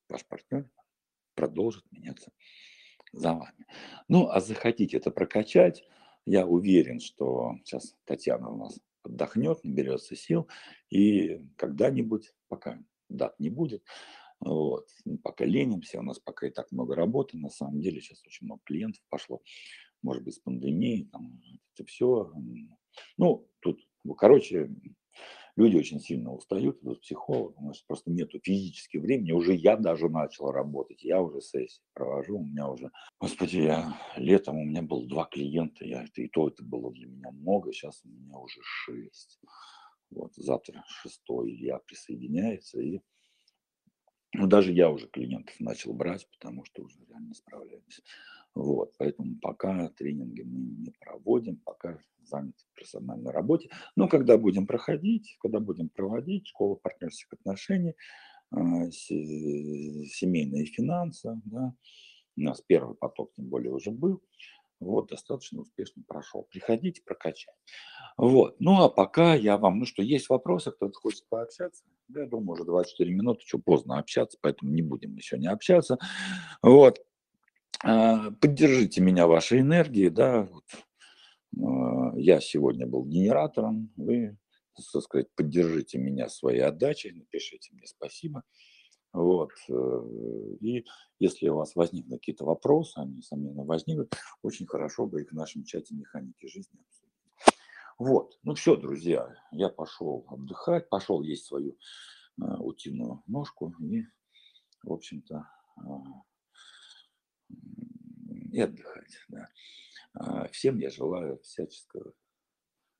[0.08, 0.68] ваш партнер
[1.34, 2.30] продолжит меняться
[3.12, 3.66] за вами.
[4.08, 5.84] Ну, а захотите это прокачать,
[6.26, 10.48] я уверен, что сейчас Татьяна у нас отдохнет, наберется сил,
[10.90, 12.78] и когда-нибудь, пока
[13.08, 13.84] дат не будет,
[14.40, 14.88] вот,
[15.22, 18.60] пока ленимся, у нас пока и так много работы, на самом деле сейчас очень много
[18.64, 19.42] клиентов пошло,
[20.02, 21.40] может быть, с пандемией, там,
[21.74, 22.32] это все.
[23.16, 23.80] Ну, тут,
[24.18, 24.70] короче,
[25.56, 30.08] люди очень сильно устают, идут психолог, у нас просто нету физически времени, уже я даже
[30.08, 35.06] начал работать, я уже сессии провожу, у меня уже, господи, я летом у меня было
[35.06, 38.60] два клиента, я, это, и то это было для меня много, сейчас у меня уже
[38.62, 39.40] шесть.
[40.10, 41.54] Вот, завтра шестой.
[41.54, 43.00] Я присоединяется, и
[44.34, 48.02] ну, даже я уже клиентов начал брать, потому что уже реально справляемся.
[48.54, 53.70] Вот, поэтому пока тренинги мы не проводим, пока заняты в персональной работе.
[53.96, 57.94] Но когда будем проходить, когда будем проводить школу партнерских отношений,
[58.50, 61.74] а, семейные финансы, да,
[62.36, 64.22] у нас первый поток, тем более, уже был,
[64.80, 66.46] вот, достаточно успешно прошел.
[66.50, 67.54] Приходите, прокачать.
[68.16, 71.84] Вот, ну а пока я вам, ну что, есть вопросы, кто-то хочет пообщаться?
[72.08, 75.98] Я думаю, уже 24 минуты, что поздно общаться, поэтому не будем еще не общаться.
[76.62, 76.98] Вот,
[77.82, 80.64] поддержите меня вашей энергией, да, вот.
[81.60, 84.38] А, я сегодня был генератором, вы,
[84.92, 88.42] так сказать, поддержите меня своей отдачей, напишите мне спасибо.
[89.12, 89.50] Вот.
[89.68, 90.02] Э,
[90.60, 90.86] и
[91.18, 95.64] если у вас возникнут какие-то вопросы, они, несомненно, возникнут, очень хорошо бы их в нашем
[95.64, 96.80] чате механики жизни.
[97.98, 98.38] Вот.
[98.42, 104.02] Ну все, друзья, я пошел отдыхать, пошел есть свою э, утиную ножку и,
[104.82, 105.46] в общем-то,
[105.76, 105.82] э,
[108.52, 109.18] и отдыхать.
[109.28, 109.48] Да.
[110.14, 112.12] А всем я желаю всяческого,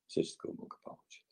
[0.06, 1.24] всяческого благополучия.